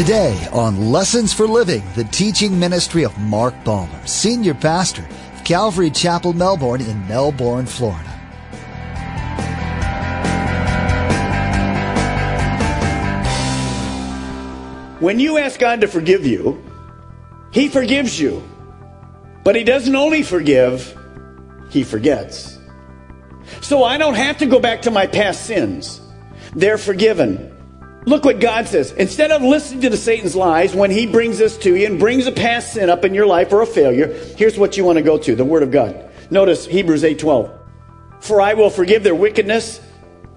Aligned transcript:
Today 0.00 0.48
on 0.50 0.90
Lessons 0.90 1.34
for 1.34 1.46
Living, 1.46 1.82
the 1.94 2.04
teaching 2.04 2.58
ministry 2.58 3.04
of 3.04 3.18
Mark 3.18 3.52
Balmer, 3.64 4.06
Senior 4.06 4.54
Pastor 4.54 5.06
of 5.34 5.44
Calvary 5.44 5.90
Chapel, 5.90 6.32
Melbourne 6.32 6.80
in 6.80 7.06
Melbourne, 7.06 7.66
Florida. 7.66 8.08
When 15.00 15.20
you 15.20 15.36
ask 15.36 15.60
God 15.60 15.82
to 15.82 15.86
forgive 15.86 16.24
you, 16.24 16.64
He 17.52 17.68
forgives 17.68 18.18
you. 18.18 18.42
But 19.44 19.54
He 19.54 19.64
doesn't 19.64 19.94
only 19.94 20.22
forgive, 20.22 20.98
He 21.68 21.84
forgets. 21.84 22.58
So 23.60 23.84
I 23.84 23.98
don't 23.98 24.14
have 24.14 24.38
to 24.38 24.46
go 24.46 24.60
back 24.60 24.80
to 24.80 24.90
my 24.90 25.06
past 25.06 25.44
sins. 25.44 26.00
They're 26.54 26.78
forgiven. 26.78 27.49
Look 28.06 28.24
what 28.24 28.40
God 28.40 28.66
says. 28.66 28.92
Instead 28.92 29.30
of 29.30 29.42
listening 29.42 29.82
to 29.82 29.90
the 29.90 29.96
Satan's 29.96 30.34
lies 30.34 30.74
when 30.74 30.90
he 30.90 31.06
brings 31.06 31.38
this 31.38 31.58
to 31.58 31.76
you 31.76 31.86
and 31.86 31.98
brings 31.98 32.26
a 32.26 32.32
past 32.32 32.72
sin 32.72 32.88
up 32.88 33.04
in 33.04 33.14
your 33.14 33.26
life 33.26 33.52
or 33.52 33.60
a 33.60 33.66
failure, 33.66 34.08
here's 34.36 34.58
what 34.58 34.76
you 34.76 34.84
want 34.84 34.96
to 34.96 35.02
go 35.02 35.18
to, 35.18 35.34
the 35.36 35.44
word 35.44 35.62
of 35.62 35.70
God. 35.70 36.08
Notice 36.30 36.66
Hebrews 36.66 37.04
8:12. 37.04 37.50
For 38.20 38.40
I 38.40 38.54
will 38.54 38.70
forgive 38.70 39.02
their 39.02 39.14
wickedness 39.14 39.80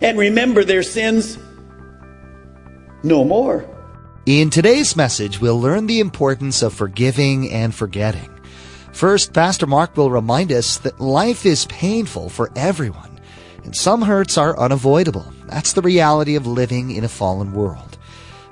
and 0.02 0.18
remember 0.18 0.64
their 0.64 0.84
sins 0.84 1.38
no 3.04 3.23
more. 3.23 3.66
In 4.26 4.50
today's 4.50 4.95
message, 4.95 5.42
we'll 5.42 5.59
learn 5.59 5.88
the 5.88 6.00
importance 6.00 6.62
of 6.62 6.73
forgiving 6.73 7.50
and 7.52 7.76
forgetting. 7.76 8.30
First, 8.94 9.34
Pastor 9.34 9.68
Mark 9.68 9.98
will 9.98 10.12
remind 10.12 10.52
us 10.52 10.78
that 10.78 11.02
life 11.02 11.45
is 11.45 11.66
painful 11.66 12.30
for 12.30 12.52
everyone, 12.56 13.20
and 13.64 13.76
some 13.76 14.04
hurts 14.04 14.38
are 14.38 14.58
unavoidable. 14.58 15.33
That's 15.48 15.74
the 15.74 15.82
reality 15.82 16.36
of 16.36 16.48
living 16.48 16.92
in 16.92 17.04
a 17.04 17.10
fallen 17.10 17.54
world. 17.54 17.98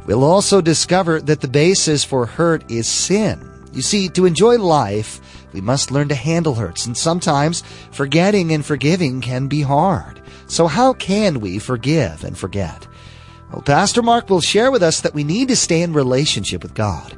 We'll 0.06 0.24
also 0.24 0.62
discover 0.62 1.22
that 1.22 1.42
the 1.42 1.48
basis 1.48 2.04
for 2.04 2.26
hurt 2.26 2.70
is 2.70 2.88
sin. 2.88 3.48
You 3.74 3.82
see, 3.82 4.10
to 4.10 4.26
enjoy 4.26 4.58
life, 4.58 5.20
we 5.54 5.62
must 5.62 5.92
learn 5.92 6.10
to 6.10 6.16
handle 6.16 6.56
hurts, 6.56 6.86
and 6.86 6.98
sometimes 6.98 7.64
forgetting 7.92 8.52
and 8.52 8.66
forgiving 8.66 9.22
can 9.22 9.48
be 9.48 9.62
hard. 9.62 10.22
So 10.48 10.68
how 10.68 10.94
can 10.94 11.40
we 11.40 11.60
forgive 11.60 12.24
and 12.24 12.38
forget? 12.38 12.88
Well, 13.52 13.62
Pastor 13.62 14.02
Mark 14.02 14.30
will 14.30 14.42
share 14.42 14.72
with 14.72 14.84
us 14.84 15.02
that 15.02 15.14
we 15.14 15.24
need 15.24 15.50
to 15.50 15.56
stay 15.56 15.82
in 15.82 15.94
relationship 15.94 16.64
with 16.64 16.74
God. 16.74 17.18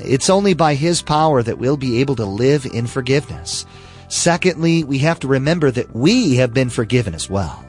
It's 0.00 0.28
only 0.28 0.54
by 0.54 0.74
His 0.74 1.02
power 1.02 1.42
that 1.42 1.58
we'll 1.58 1.76
be 1.76 2.00
able 2.00 2.16
to 2.16 2.24
live 2.24 2.66
in 2.66 2.86
forgiveness. 2.86 3.64
Secondly, 4.08 4.84
we 4.84 4.98
have 4.98 5.20
to 5.20 5.28
remember 5.28 5.70
that 5.70 5.94
we 5.94 6.36
have 6.36 6.52
been 6.52 6.70
forgiven 6.70 7.14
as 7.14 7.30
well. 7.30 7.63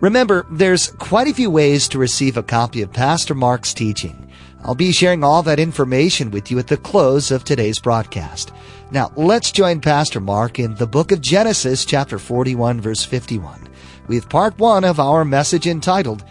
Remember, 0.00 0.46
there's 0.50 0.92
quite 0.92 1.28
a 1.28 1.34
few 1.34 1.50
ways 1.50 1.86
to 1.88 1.98
receive 1.98 2.38
a 2.38 2.42
copy 2.42 2.80
of 2.80 2.92
Pastor 2.92 3.34
Mark's 3.34 3.74
teaching. 3.74 4.30
I'll 4.64 4.74
be 4.74 4.92
sharing 4.92 5.22
all 5.22 5.42
that 5.42 5.60
information 5.60 6.30
with 6.30 6.50
you 6.50 6.58
at 6.58 6.68
the 6.68 6.78
close 6.78 7.30
of 7.30 7.44
today's 7.44 7.78
broadcast. 7.78 8.50
Now, 8.90 9.12
let's 9.14 9.52
join 9.52 9.80
Pastor 9.80 10.20
Mark 10.20 10.58
in 10.58 10.74
the 10.74 10.86
book 10.86 11.12
of 11.12 11.20
Genesis, 11.20 11.84
chapter 11.84 12.18
41, 12.18 12.80
verse 12.80 13.04
51, 13.04 13.68
with 14.06 14.28
part 14.30 14.58
one 14.58 14.84
of 14.84 14.98
our 14.98 15.24
message 15.24 15.66
entitled, 15.66 16.24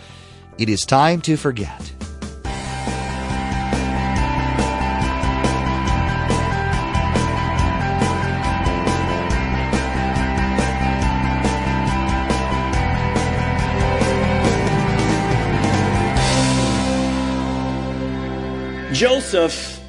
it 0.57 0.67
is 0.67 0.83
time 0.83 1.21
to 1.21 1.37
forget. 1.37 1.98
Joseph, 19.29 19.79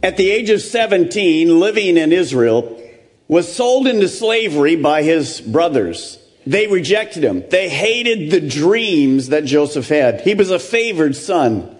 at 0.00 0.16
the 0.16 0.30
age 0.30 0.48
of 0.50 0.62
17, 0.62 1.58
living 1.58 1.96
in 1.96 2.12
Israel, 2.12 2.80
was 3.26 3.52
sold 3.52 3.88
into 3.88 4.06
slavery 4.06 4.76
by 4.76 5.02
his 5.02 5.40
brothers. 5.40 6.16
They 6.46 6.68
rejected 6.68 7.24
him. 7.24 7.42
They 7.50 7.68
hated 7.68 8.30
the 8.30 8.48
dreams 8.48 9.30
that 9.30 9.44
Joseph 9.44 9.88
had. 9.88 10.20
He 10.20 10.34
was 10.34 10.52
a 10.52 10.60
favored 10.60 11.16
son. 11.16 11.76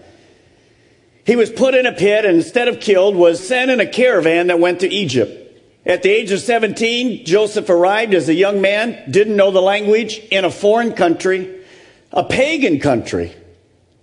He 1.25 1.37
was 1.37 1.49
put 1.49 1.77
in 1.77 1.87
a 1.87 1.93
pit 1.93 2.25
and 2.25 2.39
instead 2.39 2.67
of 2.67 2.81
killed 2.81 3.15
was 3.15 3.47
sent 3.47 3.71
in 3.71 3.79
a 3.79 3.87
caravan 3.87 4.49
that 4.49 4.59
went 4.59 4.81
to 4.81 4.89
Egypt. 4.89 5.57
At 5.87 6.03
the 6.03 6.11
age 6.11 6.33
of 6.33 6.41
17, 6.41 7.25
Joseph 7.25 7.71
arrived 7.71 8.15
as 8.15 8.29
a 8.29 8.35
young 8.35 8.61
man, 8.61 9.13
didn't 9.13 9.37
know 9.37 9.53
the 9.53 9.63
language, 9.63 10.19
in 10.33 10.45
a 10.45 10.51
foreign 10.51 10.93
country, 10.95 11.65
a 12.11 12.25
pagan 12.25 12.81
country. 12.81 13.33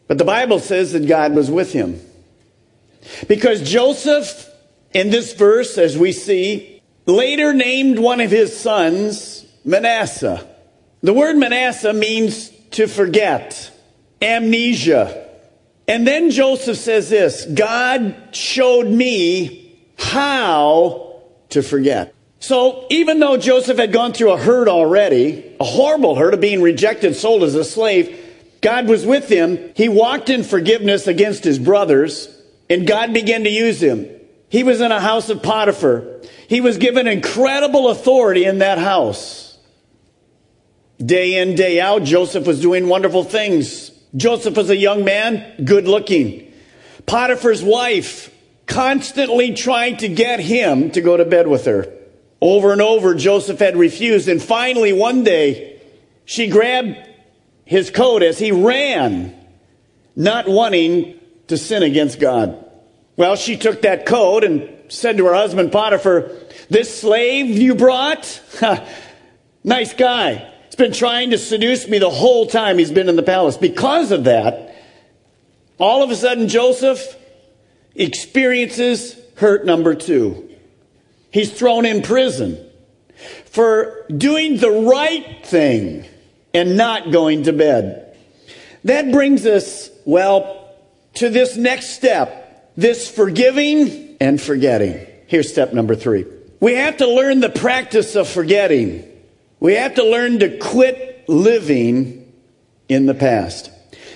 But 0.08 0.20
the 0.20 0.24
Bible 0.24 0.60
says 0.60 0.94
that 0.94 1.06
God 1.06 1.36
was 1.36 1.52
with 1.52 1.74
him. 1.74 2.00
Because 3.28 3.70
Joseph, 3.70 4.50
in 4.94 5.10
this 5.10 5.34
verse, 5.34 5.78
as 5.78 5.98
we 5.98 6.12
see, 6.12 6.82
later 7.06 7.54
named 7.54 8.00
one 8.00 8.22
of 8.22 8.32
his 8.32 8.58
sons 8.58 9.46
Manasseh. 9.66 10.48
The 11.02 11.14
word 11.14 11.38
Manasseh 11.38 11.94
means 11.94 12.50
to 12.72 12.88
forget, 12.88 13.72
amnesia. 14.22 15.30
And 15.88 16.08
then 16.08 16.32
Joseph 16.32 16.78
says 16.78 17.10
this 17.10 17.46
God 17.46 18.16
showed 18.32 18.88
me 18.88 19.78
how 19.98 21.22
to 21.50 21.62
forget. 21.62 22.14
So 22.40 22.88
even 22.90 23.20
though 23.20 23.38
Joseph 23.38 23.78
had 23.78 23.94
gone 23.94 24.12
through 24.12 24.34
a 24.34 24.38
hurt 24.38 24.68
already, 24.68 25.56
a 25.60 25.64
horrible 25.64 26.16
hurt 26.16 26.34
of 26.34 26.42
being 26.42 26.62
rejected, 26.62 27.16
sold 27.16 27.44
as 27.44 27.56
a 27.56 27.64
slave, 27.64 28.20
God 28.62 28.88
was 28.88 29.06
with 29.06 29.30
him. 29.30 29.72
He 29.76 29.88
walked 29.88 30.30
in 30.30 30.44
forgiveness 30.44 31.08
against 31.08 31.44
his 31.44 31.60
brothers, 31.60 32.28
and 32.74 32.88
God 32.88 33.14
began 33.14 33.44
to 33.44 33.50
use 33.50 33.82
him. 33.82 34.10
He 34.50 34.64
was 34.64 34.82
in 34.82 34.92
a 34.92 35.00
house 35.00 35.30
of 35.30 35.44
Potiphar. 35.44 36.22
He 36.48 36.60
was 36.60 36.78
given 36.78 37.08
incredible 37.08 37.90
authority 37.90 38.46
in 38.46 38.60
that 38.60 38.80
house. 38.80 39.58
Day 40.98 41.42
in, 41.42 41.56
day 41.56 41.80
out, 41.80 42.04
Joseph 42.04 42.48
was 42.48 42.62
doing 42.62 42.88
wonderful 42.88 43.24
things. 43.24 43.90
Joseph 44.16 44.58
was 44.58 44.70
a 44.70 44.76
young 44.76 45.04
man, 45.04 45.64
good 45.64 45.88
looking. 45.88 46.52
Potiphar's 47.06 47.64
wife 47.64 48.34
constantly 48.66 49.54
trying 49.54 49.98
to 49.98 50.08
get 50.08 50.40
him 50.40 50.92
to 50.92 51.02
go 51.02 51.18
to 51.18 51.26
bed 51.26 51.48
with 51.48 51.66
her. 51.66 51.92
Over 52.42 52.72
and 52.72 52.82
over, 52.82 53.16
Joseph 53.16 53.60
had 53.60 53.76
refused. 53.78 54.28
And 54.28 54.42
finally, 54.42 54.94
one 54.94 55.24
day, 55.24 55.80
she 56.26 56.48
grabbed 56.48 56.98
his 57.66 57.90
coat 57.90 58.24
as 58.24 58.40
he 58.40 58.52
ran, 58.52 59.36
not 60.16 60.48
wanting 60.48 61.20
to 61.48 61.58
sin 61.58 61.84
against 61.84 62.20
God. 62.20 62.63
Well, 63.16 63.36
she 63.36 63.58
took 63.58 63.84
that 63.84 64.06
coat 64.06 64.44
and 64.44 64.70
said 64.88 65.18
to 65.18 65.26
her 65.26 65.34
husband 65.34 65.72
Potiphar, 65.72 66.32
This 66.70 67.02
slave 67.02 67.48
you 67.48 67.76
brought? 67.76 68.42
nice 69.64 69.94
guy. 69.94 70.50
He's 70.66 70.76
been 70.76 70.94
trying 70.94 71.32
to 71.32 71.38
seduce 71.38 71.88
me 71.88 72.00
the 72.00 72.10
whole 72.10 72.48
time 72.48 72.80
he's 72.80 72.92
been 72.92 73.10
in 73.10 73.16
the 73.16 73.24
palace. 73.24 73.58
Because 73.58 74.12
of 74.12 74.24
that, 74.24 74.76
all 75.78 76.02
of 76.02 76.10
a 76.10 76.16
sudden, 76.16 76.48
Joseph 76.48 77.16
experiences 77.96 79.20
hurt 79.36 79.66
number 79.66 79.94
two. 79.94 80.50
He's 81.30 81.52
thrown 81.52 81.86
in 81.86 82.02
prison 82.02 82.58
for 83.46 84.06
doing 84.16 84.58
the 84.58 84.72
right 84.72 85.46
thing 85.46 86.08
and 86.54 86.78
not 86.78 87.12
going 87.12 87.44
to 87.44 87.54
bed. 87.54 88.18
That 88.84 89.12
brings 89.12 89.46
us, 89.46 89.90
well, 90.06 90.76
to 91.16 91.30
this 91.30 91.56
next 91.56 91.92
step 91.92 92.43
this 92.76 93.10
forgiving 93.10 94.18
and 94.20 94.42
forgetting. 94.42 95.06
Here's 95.28 95.52
step 95.52 95.74
number 95.74 95.96
three. 95.96 96.26
We 96.60 96.76
have 96.76 96.98
to 96.98 97.08
learn 97.08 97.40
the 97.40 97.50
practice 97.50 98.16
of 98.16 98.28
forgetting. 98.28 99.04
We 99.60 99.74
have 99.76 99.96
to 99.96 100.04
learn 100.04 100.40
to 100.40 100.58
quit 100.58 101.26
living 101.28 102.34
in 102.90 103.06
the 103.06 103.14
past. 103.14 103.72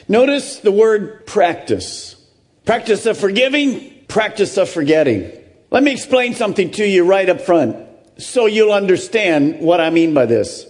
Notice 0.08 0.60
the 0.60 0.72
word 0.72 1.26
practice. 1.26 2.16
Practice 2.66 3.06
of 3.06 3.18
forgiving, 3.18 3.94
practice 4.08 4.58
of 4.58 4.70
forgetting. 4.70 5.32
Let 5.72 5.84
me 5.84 5.92
explain 5.92 6.34
something 6.36 6.72
to 6.72 6.88
you 6.88 7.06
right 7.06 7.28
up 7.28 7.42
front 7.42 7.78
so 8.18 8.46
you'll 8.46 8.74
understand 8.74 9.60
what 9.60 9.82
I 9.82 9.90
mean 9.90 10.14
by 10.14 10.26
this. 10.26 10.66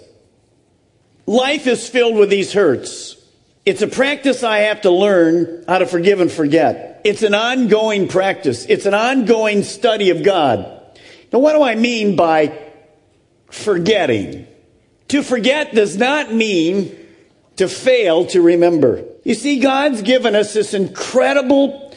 Life 1.26 1.68
is 1.68 1.88
filled 1.90 2.16
with 2.16 2.30
these 2.30 2.54
hurts. 2.54 3.17
It's 3.68 3.82
a 3.82 3.88
practice 3.88 4.44
I 4.44 4.60
have 4.60 4.84
to 4.84 4.92
learn 4.92 5.66
how 5.68 5.80
to 5.80 5.86
forgive 5.86 6.22
and 6.22 6.32
forget. 6.32 7.02
It's 7.04 7.22
an 7.22 7.36
ongoing 7.36 8.08
practice. 8.08 8.66
It's 8.66 8.86
an 8.86 8.94
ongoing 8.94 9.64
study 9.64 10.10
of 10.10 10.24
God. 10.24 10.60
Now, 11.34 11.40
what 11.40 11.52
do 11.52 11.62
I 11.62 11.76
mean 11.76 12.16
by 12.16 12.58
forgetting? 13.52 14.48
To 15.10 15.22
forget 15.22 15.76
does 15.76 15.98
not 15.98 16.34
mean 16.34 16.96
to 17.58 17.68
fail 17.68 18.28
to 18.28 18.42
remember. 18.42 19.04
You 19.26 19.34
see, 19.34 19.60
God's 19.60 20.02
given 20.02 20.34
us 20.34 20.54
this 20.54 20.74
incredible 20.74 21.94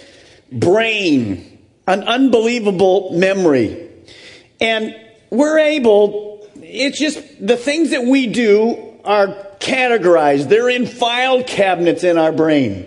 brain, 0.51 1.61
an 1.87 2.03
unbelievable 2.03 3.13
memory. 3.13 3.89
And 4.61 4.97
we're 5.31 5.61
able, 5.61 6.49
it's 6.57 6.99
just 6.99 7.23
the 7.41 7.57
things 7.57 7.91
that 7.91 8.03
we 8.03 8.27
do 8.27 8.99
are 9.05 9.50
categorized, 9.71 10.49
they're 10.49 10.69
in 10.69 10.87
file 10.87 11.43
cabinets 11.45 12.05
in 12.05 12.19
our 12.19 12.33
brain. 12.33 12.87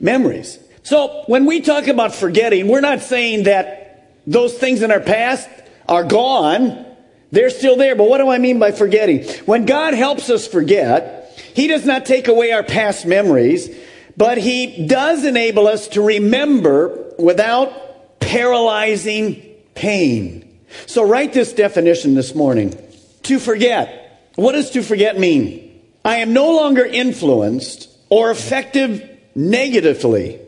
Memories. 0.00 0.58
So 0.82 1.24
when 1.26 1.46
we 1.46 1.60
talk 1.60 1.86
about 1.86 2.14
forgetting, 2.14 2.68
we're 2.68 2.80
not 2.80 3.00
saying 3.00 3.44
that 3.44 4.20
those 4.26 4.54
things 4.54 4.82
in 4.82 4.90
our 4.90 5.00
past 5.00 5.48
are 5.88 6.04
gone. 6.04 6.84
They're 7.30 7.50
still 7.50 7.76
there. 7.76 7.96
But 7.96 8.08
what 8.08 8.18
do 8.18 8.28
I 8.28 8.38
mean 8.38 8.58
by 8.58 8.72
forgetting? 8.72 9.24
When 9.46 9.66
God 9.66 9.94
helps 9.94 10.28
us 10.30 10.46
forget, 10.46 11.40
He 11.54 11.68
does 11.68 11.86
not 11.86 12.04
take 12.04 12.28
away 12.28 12.52
our 12.52 12.62
past 12.62 13.06
memories, 13.06 13.70
but 14.16 14.36
He 14.38 14.86
does 14.86 15.24
enable 15.24 15.66
us 15.66 15.88
to 15.88 16.02
remember 16.02 17.12
without 17.18 18.20
paralyzing 18.20 19.42
pain. 19.74 20.58
So 20.86 21.06
write 21.06 21.32
this 21.32 21.52
definition 21.52 22.14
this 22.14 22.34
morning. 22.34 22.76
To 23.24 23.38
forget. 23.38 24.00
What 24.34 24.52
does 24.52 24.70
to 24.72 24.82
forget 24.82 25.18
mean? 25.18 25.63
I 26.04 26.16
am 26.16 26.32
no 26.32 26.54
longer 26.54 26.84
influenced 26.84 27.88
or 28.10 28.30
affected 28.30 29.18
negatively 29.34 30.38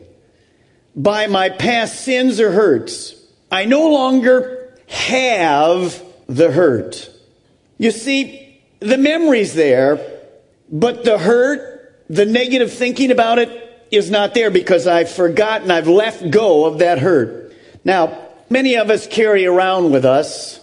by 0.95 1.27
my 1.27 1.49
past 1.49 2.01
sins 2.01 2.39
or 2.39 2.51
hurts. 2.51 3.15
I 3.51 3.65
no 3.65 3.89
longer 3.89 4.77
have 4.87 6.01
the 6.27 6.51
hurt. 6.51 7.09
You 7.77 7.91
see, 7.91 8.61
the 8.79 8.97
memory's 8.97 9.53
there, 9.53 9.99
but 10.71 11.03
the 11.03 11.17
hurt, 11.17 12.03
the 12.09 12.25
negative 12.25 12.71
thinking 12.71 13.11
about 13.11 13.39
it 13.39 13.87
is 13.91 14.11
not 14.11 14.33
there 14.33 14.51
because 14.51 14.85
I've 14.85 15.09
forgotten, 15.09 15.71
I've 15.71 15.87
left 15.87 16.29
go 16.29 16.65
of 16.65 16.79
that 16.79 16.99
hurt. 16.99 17.53
Now, 17.83 18.27
many 18.49 18.75
of 18.75 18.89
us 18.89 19.07
carry 19.07 19.45
around 19.45 19.91
with 19.91 20.05
us 20.05 20.59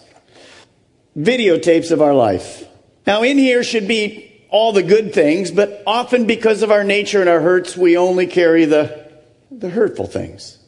videotapes 1.17 1.91
of 1.91 2.03
our 2.03 2.15
life. 2.15 2.65
Now, 3.07 3.23
in 3.23 3.39
here 3.39 3.63
should 3.63 3.89
be 3.89 4.34
all 4.55 4.73
the 4.73 4.85
good 4.85 5.13
things, 5.13 5.51
but 5.51 5.83
often 5.85 6.29
because 6.29 6.63
of 6.63 6.71
our 6.71 6.85
nature 6.85 7.19
and 7.19 7.29
our 7.29 7.41
hurts, 7.41 7.77
we 7.77 7.97
only 7.97 8.25
carry 8.25 8.67
the, 8.67 9.11
the 9.51 9.69
hurtful 9.69 10.07
things. 10.07 10.59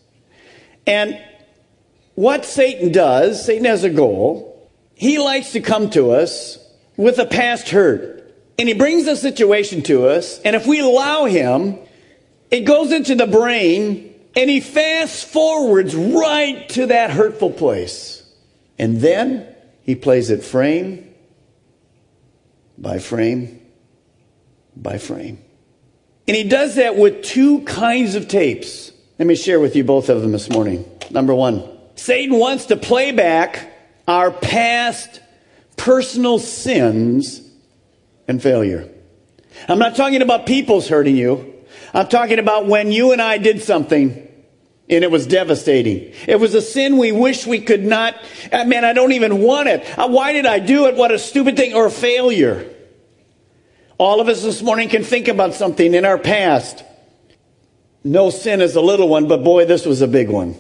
And 0.88 1.22
what 2.16 2.44
Satan 2.44 2.90
does, 2.90 3.44
Satan 3.44 3.64
has 3.64 3.84
a 3.84 3.90
goal. 3.90 4.68
He 4.96 5.20
likes 5.20 5.52
to 5.52 5.60
come 5.60 5.88
to 5.90 6.10
us 6.10 6.58
with 6.96 7.20
a 7.20 7.26
past 7.26 7.68
hurt. 7.68 8.34
And 8.58 8.66
he 8.66 8.74
brings 8.74 9.06
a 9.06 9.14
situation 9.14 9.82
to 9.82 10.08
us, 10.08 10.40
and 10.40 10.56
if 10.56 10.66
we 10.66 10.80
allow 10.80 11.26
him, 11.26 11.78
it 12.50 12.62
goes 12.62 12.90
into 12.90 13.14
the 13.14 13.28
brain, 13.28 14.12
and 14.34 14.50
he 14.50 14.58
fast 14.58 15.26
forwards 15.26 15.94
right 15.94 16.68
to 16.70 16.86
that 16.86 17.10
hurtful 17.10 17.52
place. 17.52 18.28
And 18.80 19.00
then 19.00 19.46
he 19.84 19.94
plays 19.94 20.30
it 20.30 20.42
frame 20.42 21.14
by 22.76 22.98
frame 22.98 23.60
by 24.76 24.98
frame. 24.98 25.38
And 26.28 26.36
he 26.36 26.44
does 26.44 26.74
that 26.76 26.96
with 26.96 27.22
two 27.22 27.60
kinds 27.62 28.14
of 28.14 28.28
tapes. 28.28 28.92
Let 29.18 29.26
me 29.26 29.36
share 29.36 29.60
with 29.60 29.76
you 29.76 29.84
both 29.84 30.08
of 30.08 30.22
them 30.22 30.32
this 30.32 30.50
morning. 30.50 30.84
Number 31.10 31.34
one, 31.34 31.66
Satan 31.94 32.38
wants 32.38 32.66
to 32.66 32.76
play 32.76 33.12
back 33.12 33.72
our 34.06 34.30
past 34.30 35.20
personal 35.76 36.38
sins 36.38 37.40
and 38.28 38.42
failure. 38.42 38.88
I'm 39.68 39.78
not 39.78 39.96
talking 39.96 40.20
about 40.20 40.46
people's 40.46 40.88
hurting 40.88 41.16
you. 41.16 41.54
I'm 41.94 42.08
talking 42.08 42.38
about 42.38 42.66
when 42.66 42.92
you 42.92 43.12
and 43.12 43.22
I 43.22 43.38
did 43.38 43.62
something 43.62 44.22
and 44.88 45.04
it 45.04 45.10
was 45.10 45.26
devastating. 45.26 46.12
It 46.26 46.38
was 46.38 46.54
a 46.54 46.60
sin 46.60 46.98
we 46.98 47.12
wish 47.12 47.46
we 47.46 47.60
could 47.60 47.84
not. 47.84 48.14
Uh, 48.52 48.64
man, 48.64 48.84
I 48.84 48.92
don't 48.92 49.12
even 49.12 49.42
want 49.42 49.68
it. 49.68 49.98
Uh, 49.98 50.08
why 50.08 50.32
did 50.32 50.46
I 50.46 50.58
do 50.58 50.86
it? 50.86 50.94
What 50.94 51.10
a 51.10 51.18
stupid 51.18 51.56
thing 51.56 51.74
or 51.74 51.86
a 51.86 51.90
failure. 51.90 52.72
All 53.98 54.20
of 54.20 54.28
us 54.28 54.42
this 54.42 54.62
morning 54.62 54.88
can 54.88 55.02
think 55.02 55.28
about 55.28 55.54
something 55.54 55.94
in 55.94 56.04
our 56.04 56.18
past. 56.18 56.84
No 58.04 58.30
sin 58.30 58.60
is 58.60 58.76
a 58.76 58.80
little 58.80 59.08
one, 59.08 59.26
but 59.26 59.42
boy, 59.42 59.64
this 59.64 59.86
was 59.86 60.02
a 60.02 60.08
big 60.08 60.28
one. 60.28 60.54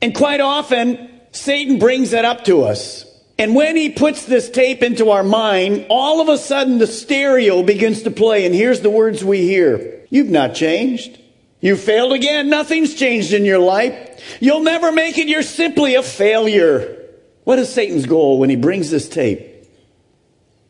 And 0.00 0.14
quite 0.14 0.40
often, 0.40 1.10
Satan 1.32 1.78
brings 1.78 2.12
that 2.12 2.24
up 2.24 2.44
to 2.44 2.62
us. 2.62 3.04
And 3.38 3.54
when 3.54 3.76
he 3.76 3.90
puts 3.90 4.26
this 4.26 4.50
tape 4.50 4.82
into 4.82 5.10
our 5.10 5.22
mind, 5.22 5.86
all 5.88 6.20
of 6.20 6.28
a 6.28 6.38
sudden 6.38 6.78
the 6.78 6.86
stereo 6.86 7.62
begins 7.62 8.02
to 8.02 8.10
play. 8.10 8.46
And 8.46 8.54
here's 8.54 8.80
the 8.80 8.90
words 8.90 9.24
we 9.24 9.42
hear 9.42 10.04
You've 10.10 10.30
not 10.30 10.54
changed. 10.54 11.18
You 11.60 11.76
failed 11.76 12.12
again. 12.12 12.48
Nothing's 12.48 12.94
changed 12.94 13.32
in 13.32 13.44
your 13.44 13.58
life. 13.58 14.22
You'll 14.40 14.62
never 14.62 14.92
make 14.92 15.18
it. 15.18 15.28
You're 15.28 15.42
simply 15.42 15.96
a 15.96 16.02
failure. 16.02 16.96
What 17.44 17.58
is 17.58 17.72
Satan's 17.72 18.06
goal 18.06 18.38
when 18.38 18.48
he 18.48 18.56
brings 18.56 18.90
this 18.90 19.08
tape? 19.08 19.40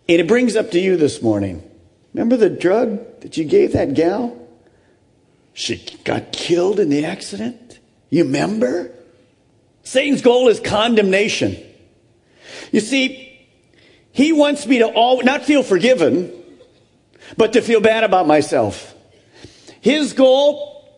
And 0.09 0.21
it 0.21 0.27
brings 0.27 0.57
up 0.57 0.71
to 0.71 0.81
you 0.81 0.97
this 0.97 1.21
morning. 1.21 1.63
Remember 2.19 2.37
the 2.37 2.51
drug 2.51 3.21
that 3.21 3.37
you 3.37 3.45
gave 3.45 3.75
that 3.75 3.95
gal? 3.95 4.37
She 5.53 5.77
got 6.03 6.33
killed 6.33 6.81
in 6.81 6.89
the 6.89 7.05
accident. 7.05 7.79
You 8.11 8.25
remember? 8.25 8.91
Satan's 9.85 10.21
goal 10.21 10.49
is 10.49 10.59
condemnation. 10.59 11.57
You 12.73 12.81
see, 12.81 13.47
he 14.11 14.33
wants 14.33 14.67
me 14.67 14.81
to 14.81 14.89
all, 14.89 15.23
not 15.23 15.45
feel 15.45 15.63
forgiven, 15.63 16.33
but 17.37 17.53
to 17.53 17.63
feel 17.63 17.81
bad 17.81 18.03
about 18.03 18.27
myself. 18.27 18.97
His 19.81 20.13
goal 20.13 20.91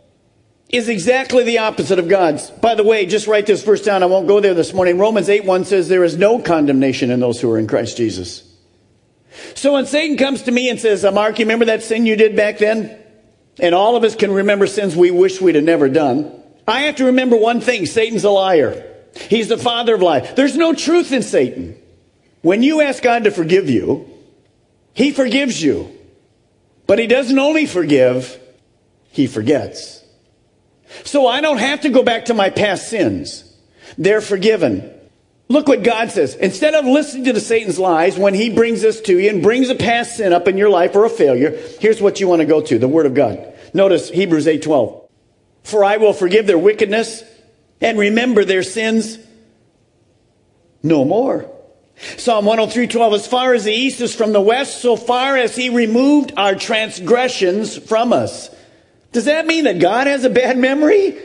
is 0.71 0.89
exactly 0.89 1.45
the 1.45 1.59
opposite 1.59 1.99
of 1.99 2.09
God's. 2.09 2.49
By 2.49 2.77
the 2.77 2.83
way, 2.83 3.05
just 3.05 3.27
write 3.27 3.45
this 3.45 3.63
verse 3.63 3.85
down. 3.85 4.03
I 4.03 4.07
won't 4.07 4.27
go 4.27 4.41
there 4.41 4.55
this 4.55 4.73
morning. 4.73 4.97
Romans 4.97 5.29
8 5.29 5.45
1 5.45 5.67
says, 5.67 5.91
There 5.91 6.03
is 6.03 6.17
no 6.17 6.39
condemnation 6.39 7.11
in 7.11 7.21
those 7.21 7.43
who 7.43 7.51
are 7.51 7.59
in 7.59 7.67
Christ 7.67 7.99
Jesus. 7.99 8.50
So 9.55 9.75
when 9.75 9.87
Satan 9.87 10.17
comes 10.17 10.43
to 10.43 10.51
me 10.51 10.69
and 10.69 10.81
says, 10.81 11.05
uh, 11.05 11.13
Mark, 11.13 11.39
you 11.39 11.45
remember 11.45 11.67
that 11.67 11.83
sin 11.83 12.07
you 12.07 12.17
did 12.17 12.37
back 12.37 12.59
then? 12.59 12.99
And 13.59 13.75
all 13.75 13.97
of 13.97 14.05
us 14.05 14.17
can 14.17 14.33
remember 14.33 14.67
sins 14.67 14.97
we 14.97 15.11
wish 15.11 15.41
we'd 15.41 15.55
have 15.55 15.65
never 15.65 15.89
done. 15.89 16.33
I 16.67 16.83
have 16.83 16.97
to 16.97 17.07
remember 17.07 17.37
one 17.37 17.61
thing 17.61 17.87
Satan's 17.87 18.25
a 18.25 18.31
liar. 18.31 18.87
He's 19.15 19.49
the 19.49 19.59
father 19.59 19.95
of 19.95 20.03
lies. 20.03 20.35
There's 20.35 20.57
no 20.57 20.73
truth 20.73 21.13
in 21.13 21.23
Satan. 21.23 21.77
When 22.43 22.63
you 22.63 22.81
ask 22.81 23.03
God 23.03 23.25
to 23.25 23.31
forgive 23.31 23.69
you, 23.69 24.09
He 24.95 25.11
forgives 25.11 25.63
you. 25.63 25.97
But 26.87 26.99
He 26.99 27.07
doesn't 27.07 27.39
only 27.39 27.67
forgive, 27.67 28.39
He 29.11 29.27
forgets. 29.27 30.03
So 31.05 31.27
I 31.27 31.41
don't 31.41 31.59
have 31.59 31.83
to 31.83 31.91
go 31.91 32.03
back 32.03 32.27
to 32.27 32.35
my 32.35 32.51
past 32.51 32.89
sins. 32.89 33.45
They're 33.99 34.21
forgiven. 34.21 34.93
Look 35.51 35.67
what 35.67 35.83
God 35.83 36.13
says. 36.13 36.37
Instead 36.37 36.75
of 36.75 36.85
listening 36.85 37.25
to 37.25 37.33
the 37.33 37.41
Satan's 37.41 37.77
lies 37.77 38.17
when 38.17 38.35
he 38.35 38.51
brings 38.51 38.83
this 38.83 39.01
to 39.01 39.19
you 39.19 39.29
and 39.29 39.43
brings 39.43 39.69
a 39.69 39.75
past 39.75 40.17
sin 40.17 40.33
up 40.33 40.47
in 40.47 40.57
your 40.57 40.71
life 40.71 40.95
or 40.95 41.05
a 41.05 41.11
failure, 41.11 41.61
here's 41.81 42.01
what 42.01 42.21
you 42.21 42.29
want 42.29 42.39
to 42.39 42.47
go 42.47 42.61
to, 42.61 42.79
the 42.79 42.87
Word 42.87 43.05
of 43.05 43.15
God. 43.15 43.53
Notice 43.75 44.09
Hebrews 44.11 44.47
8:12. 44.47 45.09
For 45.65 45.85
I 45.85 45.97
will 45.97 46.13
forgive 46.13 46.47
their 46.47 46.57
wickedness 46.57 47.25
and 47.81 47.99
remember 47.99 48.45
their 48.45 48.63
sins 48.63 49.19
no 50.85 51.05
more. 51.05 51.51
Psalm 52.17 52.45
103:12 52.45 53.13
As 53.13 53.27
far 53.27 53.53
as 53.53 53.65
the 53.65 53.73
east 53.73 54.01
is 54.01 54.15
from 54.15 54.33
the 54.33 54.41
west, 54.41 54.81
so 54.81 54.95
far 54.95 55.37
as 55.37 55.57
he 55.57 55.69
removed 55.69 56.33
our 56.37 56.55
transgressions 56.55 57.77
from 57.77 58.13
us. 58.13 58.51
Does 59.11 59.25
that 59.25 59.49
mean 59.49 59.65
that 59.65 59.81
God 59.81 60.07
has 60.07 60.25
a 60.25 60.31
bad 60.31 60.59
memory? 60.59 61.19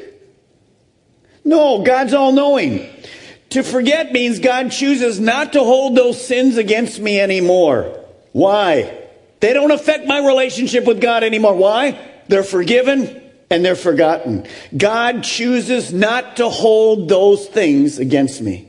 No, 1.43 1.83
God's 1.83 2.15
all 2.15 2.31
knowing. 2.31 2.89
To 3.55 3.63
forget 3.63 4.11
means 4.11 4.39
God 4.39 4.69
chooses 4.69 5.17
not 5.17 5.53
to 5.53 5.61
hold 5.61 5.95
those 5.95 6.21
sins 6.21 6.57
against 6.57 6.99
me 6.99 7.21
anymore. 7.21 8.03
Why? 8.33 9.07
They 9.39 9.53
don't 9.53 9.71
affect 9.71 10.05
my 10.05 10.19
relationship 10.27 10.83
with 10.83 10.99
God 10.99 11.23
anymore. 11.23 11.55
Why? 11.55 11.97
They're 12.27 12.43
forgiven 12.43 13.31
and 13.49 13.63
they're 13.63 13.77
forgotten. 13.77 14.45
God 14.75 15.23
chooses 15.23 15.93
not 15.93 16.35
to 16.35 16.49
hold 16.49 17.07
those 17.07 17.47
things 17.47 17.97
against 17.97 18.41
me. 18.41 18.67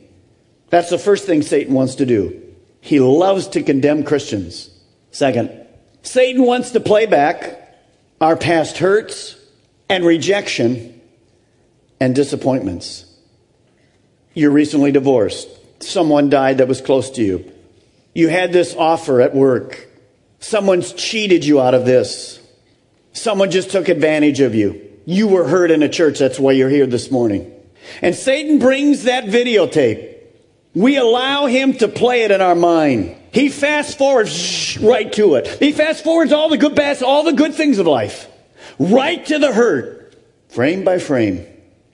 That's 0.70 0.90
the 0.90 0.98
first 0.98 1.26
thing 1.26 1.42
Satan 1.42 1.74
wants 1.74 1.96
to 1.96 2.06
do. 2.06 2.40
He 2.80 3.00
loves 3.00 3.48
to 3.48 3.64
condemn 3.64 4.04
Christians. 4.04 4.70
Second, 5.10 5.66
Satan 6.02 6.44
wants 6.44 6.70
to 6.70 6.78
play 6.78 7.06
back 7.06 7.76
our 8.20 8.36
past 8.36 8.78
hurts 8.78 9.34
and 9.88 10.04
rejection 10.04 11.00
and 11.98 12.14
disappointments. 12.14 13.05
You're 14.36 14.50
recently 14.50 14.92
divorced. 14.92 15.48
Someone 15.82 16.28
died 16.28 16.58
that 16.58 16.68
was 16.68 16.82
close 16.82 17.08
to 17.12 17.24
you. 17.24 17.50
You 18.14 18.28
had 18.28 18.52
this 18.52 18.76
offer 18.76 19.22
at 19.22 19.34
work. 19.34 19.88
Someone's 20.40 20.92
cheated 20.92 21.42
you 21.46 21.58
out 21.58 21.72
of 21.72 21.86
this. 21.86 22.38
Someone 23.14 23.50
just 23.50 23.70
took 23.70 23.88
advantage 23.88 24.40
of 24.40 24.54
you. 24.54 24.82
You 25.06 25.26
were 25.26 25.48
hurt 25.48 25.70
in 25.70 25.82
a 25.82 25.88
church. 25.88 26.18
That's 26.18 26.38
why 26.38 26.52
you're 26.52 26.68
here 26.68 26.86
this 26.86 27.10
morning. 27.10 27.50
And 28.02 28.14
Satan 28.14 28.58
brings 28.58 29.04
that 29.04 29.24
videotape. 29.24 30.14
We 30.74 30.98
allow 30.98 31.46
him 31.46 31.72
to 31.78 31.88
play 31.88 32.24
it 32.24 32.30
in 32.30 32.42
our 32.42 32.54
mind. 32.54 33.16
He 33.32 33.48
fast 33.48 33.96
forwards 33.96 34.76
right 34.76 35.10
to 35.14 35.36
it. 35.36 35.46
He 35.46 35.72
fast 35.72 36.04
forwards 36.04 36.32
all 36.32 36.50
the 36.50 36.58
good 36.58 36.74
bad, 36.74 37.02
all 37.02 37.22
the 37.22 37.32
good 37.32 37.54
things 37.54 37.78
of 37.78 37.86
life, 37.86 38.28
right 38.78 39.24
to 39.26 39.38
the 39.38 39.54
hurt, 39.54 40.14
frame 40.50 40.84
by 40.84 40.98
frame. 40.98 41.46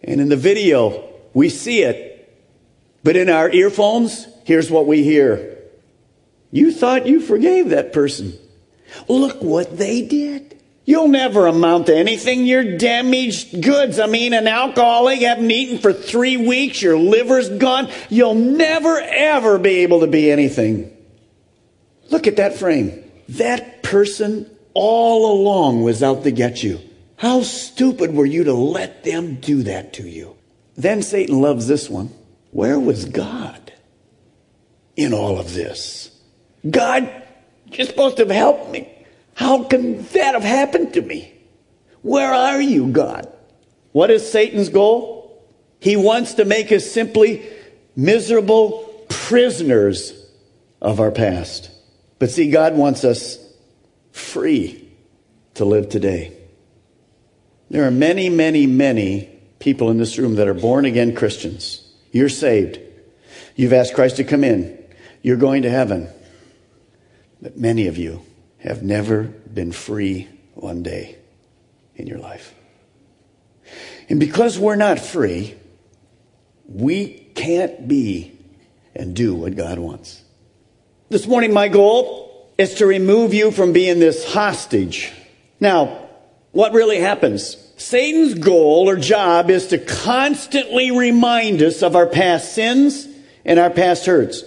And 0.03 0.21
in 0.21 0.29
the 0.29 0.37
video, 0.37 1.09
we 1.35 1.49
see 1.49 1.85
it. 1.85 2.12
But 3.05 3.17
in 3.17 3.29
our 3.29 3.51
earphones, 3.51 4.27
here's 4.45 4.71
what 4.71 4.87
we 4.87 5.03
hear. 5.03 5.59
You 6.51 6.71
thought 6.71 7.07
you 7.07 7.21
forgave 7.21 7.71
that 7.71 7.93
person. 7.93 8.35
Look 9.09 9.43
what 9.43 9.79
they 9.79 10.03
did. 10.03 10.59
You'll 10.85 11.09
never 11.09 11.47
amount 11.47 11.87
to 11.87 11.97
anything. 11.97 12.45
You're 12.45 12.77
damaged 12.77 13.63
goods. 13.63 13.99
I 13.99 14.07
mean, 14.07 14.33
an 14.33 14.49
alcoholic, 14.49 15.21
haven't 15.21 15.51
eaten 15.51 15.79
for 15.79 15.93
three 15.93 16.37
weeks, 16.37 16.83
your 16.83 16.99
liver's 16.99 17.49
gone. 17.49 17.89
You'll 18.09 18.35
never, 18.35 18.99
ever 18.99 19.59
be 19.59 19.81
able 19.81 20.01
to 20.01 20.09
be 20.09 20.31
anything. 20.31 20.95
Look 22.11 22.27
at 22.27 22.37
that 22.37 22.57
frame. 22.57 23.03
That 23.31 23.83
person 23.83 24.51
all 24.75 25.33
along 25.33 25.83
was 25.83 26.03
out 26.03 26.25
to 26.25 26.33
get 26.33 26.63
you. 26.63 26.81
How 27.17 27.43
stupid 27.43 28.13
were 28.13 28.27
you 28.27 28.45
to 28.45 28.53
let 28.53 29.05
them 29.05 29.37
do 29.37 29.63
that 29.63 29.93
to 29.95 30.03
you? 30.03 30.37
Then 30.77 31.03
Satan 31.03 31.41
loves 31.41 31.69
this 31.69 31.89
one. 31.89 32.11
Where 32.53 32.79
was 32.79 33.07
God 33.07 33.73
in 34.95 35.15
all 35.15 35.41
of 35.41 35.55
this? 35.55 36.11
God, 36.71 37.11
you're 37.73 37.87
supposed 37.87 38.19
to 38.19 38.25
have 38.25 38.31
helped 38.31 38.71
me. 38.71 38.89
How 39.35 39.65
can 39.65 40.03
that 40.09 40.35
have 40.35 40.45
happened 40.45 40.95
to 40.95 41.03
me? 41.03 41.33
Where 42.03 42.33
are 42.33 42.61
you, 42.61 42.89
God? 42.89 43.27
What 43.93 44.11
is 44.11 44.31
Satan's 44.31 44.69
goal? 44.69 45.43
He 45.81 45.97
wants 45.97 46.35
to 46.35 46.45
make 46.45 46.71
us 46.71 46.89
simply 46.89 47.43
miserable 47.97 49.07
prisoners 49.09 50.13
of 50.83 51.01
our 51.01 51.11
past. 51.11 51.71
But 52.19 52.31
see, 52.31 52.51
God 52.51 52.77
wants 52.77 53.03
us 53.03 53.39
free 54.13 54.91
to 55.55 55.65
live 55.65 55.89
today. 55.89 56.37
There 57.71 57.87
are 57.87 57.91
many, 57.91 58.29
many, 58.29 58.67
many 58.67 59.41
people 59.59 59.91
in 59.91 59.97
this 59.97 60.19
room 60.19 60.35
that 60.35 60.49
are 60.49 60.55
born 60.55 60.85
again 60.85 61.15
Christians. 61.15 61.82
You're 62.12 62.28
saved. 62.28 62.78
You've 63.57 63.73
asked 63.73 63.95
Christ 63.95 64.16
to 64.16 64.25
come 64.25 64.45
in. 64.45 64.78
You're 65.23 65.37
going 65.37 65.62
to 65.62 65.71
heaven. 65.71 66.09
But 67.40 67.57
many 67.57 67.88
of 67.88 67.99
you 67.99 68.23
have 68.59 68.83
never 68.83 69.25
been 69.25 69.73
free 69.73 70.28
one 70.54 70.83
day 70.83 71.16
in 71.97 72.07
your 72.07 72.19
life. 72.19 72.54
And 74.09 74.21
because 74.21 74.59
we're 74.59 74.76
not 74.76 74.99
free, 74.99 75.54
we 76.69 77.31
can't 77.35 77.88
be 77.88 78.38
and 78.95 79.16
do 79.16 79.35
what 79.35 79.57
God 79.57 79.78
wants. 79.78 80.23
This 81.09 81.26
morning, 81.26 81.52
my 81.52 81.69
goal 81.69 82.52
is 82.59 82.75
to 82.75 82.87
remove 82.87 83.35
you 83.35 83.50
from 83.50 83.73
being 83.73 83.99
this 83.99 84.33
hostage. 84.33 85.12
Now, 85.61 86.09
what 86.52 86.73
really 86.73 87.00
happens? 87.00 87.72
Satan's 87.83 88.35
goal 88.35 88.89
or 88.89 88.97
job 88.97 89.51
is 89.51 89.69
to 89.69 89.79
constantly 89.79 90.91
remind 90.91 91.62
us 91.62 91.83
of 91.83 91.97
our 91.97 92.07
past 92.07 92.55
sins 92.55 93.07
and 93.45 93.59
our 93.59 93.71
past 93.71 94.07
hurts. 94.07 94.45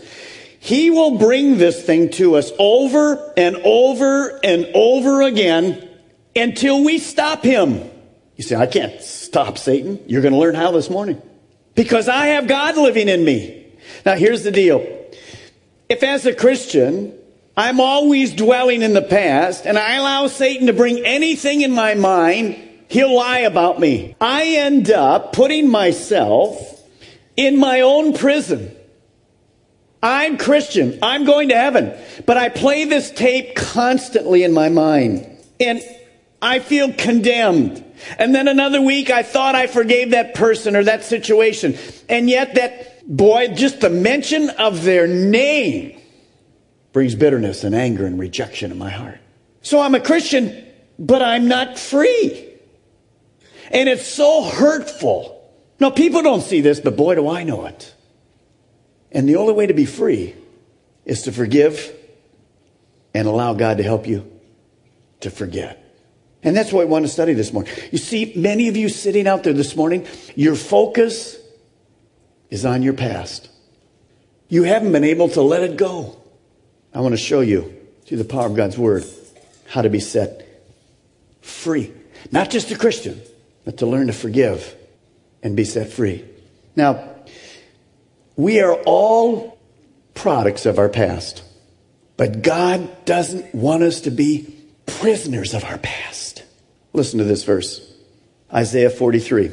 He 0.60 0.90
will 0.90 1.18
bring 1.18 1.58
this 1.58 1.84
thing 1.84 2.10
to 2.12 2.38
us 2.38 2.52
over 2.58 3.34
and 3.38 3.58
over 3.58 4.40
and 4.44 4.66
over 4.74 5.22
again 5.22 5.88
until 6.36 6.84
we 6.84 6.98
stop 6.98 7.44
him. 7.44 7.88
You 8.36 8.44
say, 8.44 8.56
I 8.56 8.66
can't 8.66 9.00
stop 9.02 9.58
Satan. 9.58 10.04
You're 10.08 10.22
going 10.22 10.34
to 10.34 10.40
learn 10.40 10.56
how 10.56 10.72
this 10.72 10.90
morning. 10.90 11.22
Because 11.76 12.10
I 12.10 12.28
have 12.28 12.48
God 12.48 12.78
living 12.78 13.10
in 13.10 13.24
me. 13.24 13.68
Now, 14.06 14.16
here's 14.16 14.44
the 14.44 14.52
deal. 14.52 14.80
If 15.88 16.02
as 16.04 16.26
a 16.26 16.34
Christian, 16.34 17.14
I'm 17.56 17.80
always 17.80 18.34
dwelling 18.34 18.82
in 18.82 18.94
the 18.94 19.02
past 19.02 19.66
and 19.66 19.78
I 19.78 19.96
allow 19.96 20.28
Satan 20.28 20.68
to 20.68 20.74
bring 20.74 21.06
anything 21.06 21.62
in 21.62 21.72
my 21.72 21.94
mind, 21.94 22.58
he'll 22.88 23.16
lie 23.16 23.40
about 23.40 23.80
me. 23.80 24.16
I 24.20 24.46
end 24.58 24.92
up 24.92 25.34
putting 25.34 25.70
myself 25.70 26.82
in 27.36 27.58
my 27.58 27.82
own 27.82 28.14
prison. 28.14 28.76
I'm 30.02 30.38
Christian. 30.38 31.00
I'm 31.02 31.26
going 31.26 31.50
to 31.50 31.56
heaven. 31.56 31.94
But 32.26 32.38
I 32.38 32.50
play 32.50 32.86
this 32.86 33.10
tape 33.12 33.56
constantly 33.56 34.44
in 34.44 34.54
my 34.54 34.70
mind. 34.70 35.28
And 35.60 35.82
I 36.42 36.60
feel 36.60 36.94
condemned. 36.94 37.84
And 38.20 38.36
then 38.36 38.48
another 38.48 38.82
week 38.82 39.10
I 39.10 39.24
thought 39.24 39.56
I 39.56 39.68
forgave 39.68 40.12
that 40.12 40.36
person 40.36 40.76
or 40.76 40.84
that 40.84 41.04
situation. 41.04 41.78
And 42.08 42.30
yet 42.30 42.56
that 42.56 43.08
boy, 43.08 43.50
just 43.50 43.82
the 43.82 43.90
mention 43.90 44.50
of 44.52 44.84
their 44.84 45.08
name 45.08 46.00
brings 46.94 47.16
bitterness 47.16 47.64
and 47.64 47.74
anger 47.74 48.06
and 48.06 48.20
rejection 48.20 48.72
in 48.72 48.78
my 48.78 48.90
heart. 48.90 49.20
So 49.62 49.82
I'm 49.82 49.96
a 49.96 50.00
Christian, 50.00 50.66
but 51.00 51.22
I'm 51.22 51.48
not 51.48 51.80
free. 51.80 52.45
And 53.72 53.90
it's 53.90 54.08
so 54.08 54.44
hurtful. 54.44 55.32
Now 55.80 55.90
people 55.90 56.22
don't 56.22 56.42
see 56.42 56.62
this, 56.62 56.80
but 56.80 56.96
boy, 56.96 57.16
do 57.16 57.28
I 57.30 57.44
know 57.44 57.66
it. 57.66 57.94
And 59.12 59.28
the 59.28 59.38
only 59.38 59.54
way 59.54 59.68
to 59.68 59.74
be 59.74 59.86
free 59.86 60.36
is 61.06 61.24
to 61.24 61.32
forgive 61.32 61.94
and 63.14 63.28
allow 63.28 63.54
God 63.54 63.78
to 63.78 63.84
help 63.84 64.08
you 64.08 64.30
to 65.22 65.30
forget. 65.30 65.82
And 66.44 66.56
that's 66.56 66.72
what 66.72 66.86
we 66.86 66.92
want 66.92 67.06
to 67.06 67.12
study 67.12 67.34
this 67.34 67.52
morning. 67.52 67.74
You 67.92 67.98
see, 67.98 68.34
many 68.36 68.68
of 68.68 68.78
you 68.78 68.90
sitting 68.90 69.28
out 69.28 69.44
there 69.44 69.54
this 69.54 69.76
morning, 69.76 70.06
your 70.36 70.56
focus 70.56 71.38
is 72.50 72.66
on 72.66 72.84
your 72.84 72.94
past. 72.94 73.50
You 74.48 74.64
haven't 74.64 74.92
been 74.92 75.04
able 75.04 75.30
to 75.30 75.42
let 75.42 75.64
it 75.64 75.76
go. 75.76 76.22
I 76.94 77.00
want 77.00 77.14
to 77.14 77.18
show 77.18 77.42
you, 77.42 77.76
through 78.06 78.18
the 78.18 78.26
power 78.26 78.46
of 78.46 78.56
God's 78.56 78.78
Word, 78.78 79.06
how 79.68 79.82
to 79.82 79.90
be 79.90 80.00
set 80.00 80.48
free. 81.42 81.92
Not 82.32 82.52
just 82.52 82.70
a 82.70 82.78
Christian, 82.78 83.20
but 83.66 83.78
to 83.78 83.86
learn 83.86 84.08
to 84.08 84.14
forgive 84.14 84.76
and 85.44 85.56
be 85.56 85.66
set 85.66 85.92
free. 85.92 86.24
Now, 86.76 87.10
we 88.36 88.62
are 88.62 88.76
all 88.86 89.58
products 90.14 90.66
of 90.66 90.80
our 90.80 90.90
past. 90.90 91.44
But 92.18 92.42
God 92.42 93.06
doesn't 93.06 93.54
want 93.54 93.84
us 93.84 94.02
to 94.02 94.12
be 94.12 94.56
prisoners 94.86 95.54
of 95.54 95.64
our 95.66 95.78
past. 95.78 96.44
Listen 96.94 97.20
to 97.20 97.26
this 97.26 97.44
verse 97.44 97.94
Isaiah 98.54 98.90
43. 98.90 99.52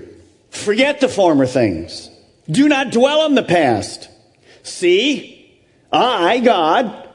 Forget 0.51 1.01
the 1.01 1.09
former 1.09 1.47
things. 1.47 2.09
Do 2.49 2.69
not 2.69 2.93
dwell 2.93 3.21
on 3.21 3.35
the 3.35 3.43
past. 3.43 4.09
See, 4.63 5.61
I, 5.91 6.41
God, 6.41 7.09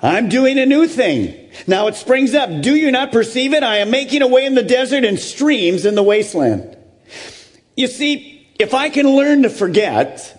I'm 0.00 0.28
doing 0.28 0.58
a 0.58 0.66
new 0.66 0.86
thing. 0.86 1.43
Now 1.66 1.86
it 1.86 1.94
springs 1.94 2.34
up. 2.34 2.62
Do 2.62 2.74
you 2.74 2.90
not 2.90 3.12
perceive 3.12 3.54
it? 3.54 3.62
I 3.62 3.78
am 3.78 3.90
making 3.90 4.22
a 4.22 4.28
way 4.28 4.44
in 4.44 4.54
the 4.54 4.62
desert 4.62 5.04
and 5.04 5.18
streams 5.18 5.84
in 5.84 5.94
the 5.94 6.02
wasteland. 6.02 6.76
You 7.76 7.86
see, 7.86 8.48
if 8.58 8.74
I 8.74 8.88
can 8.90 9.08
learn 9.08 9.42
to 9.42 9.50
forget, 9.50 10.34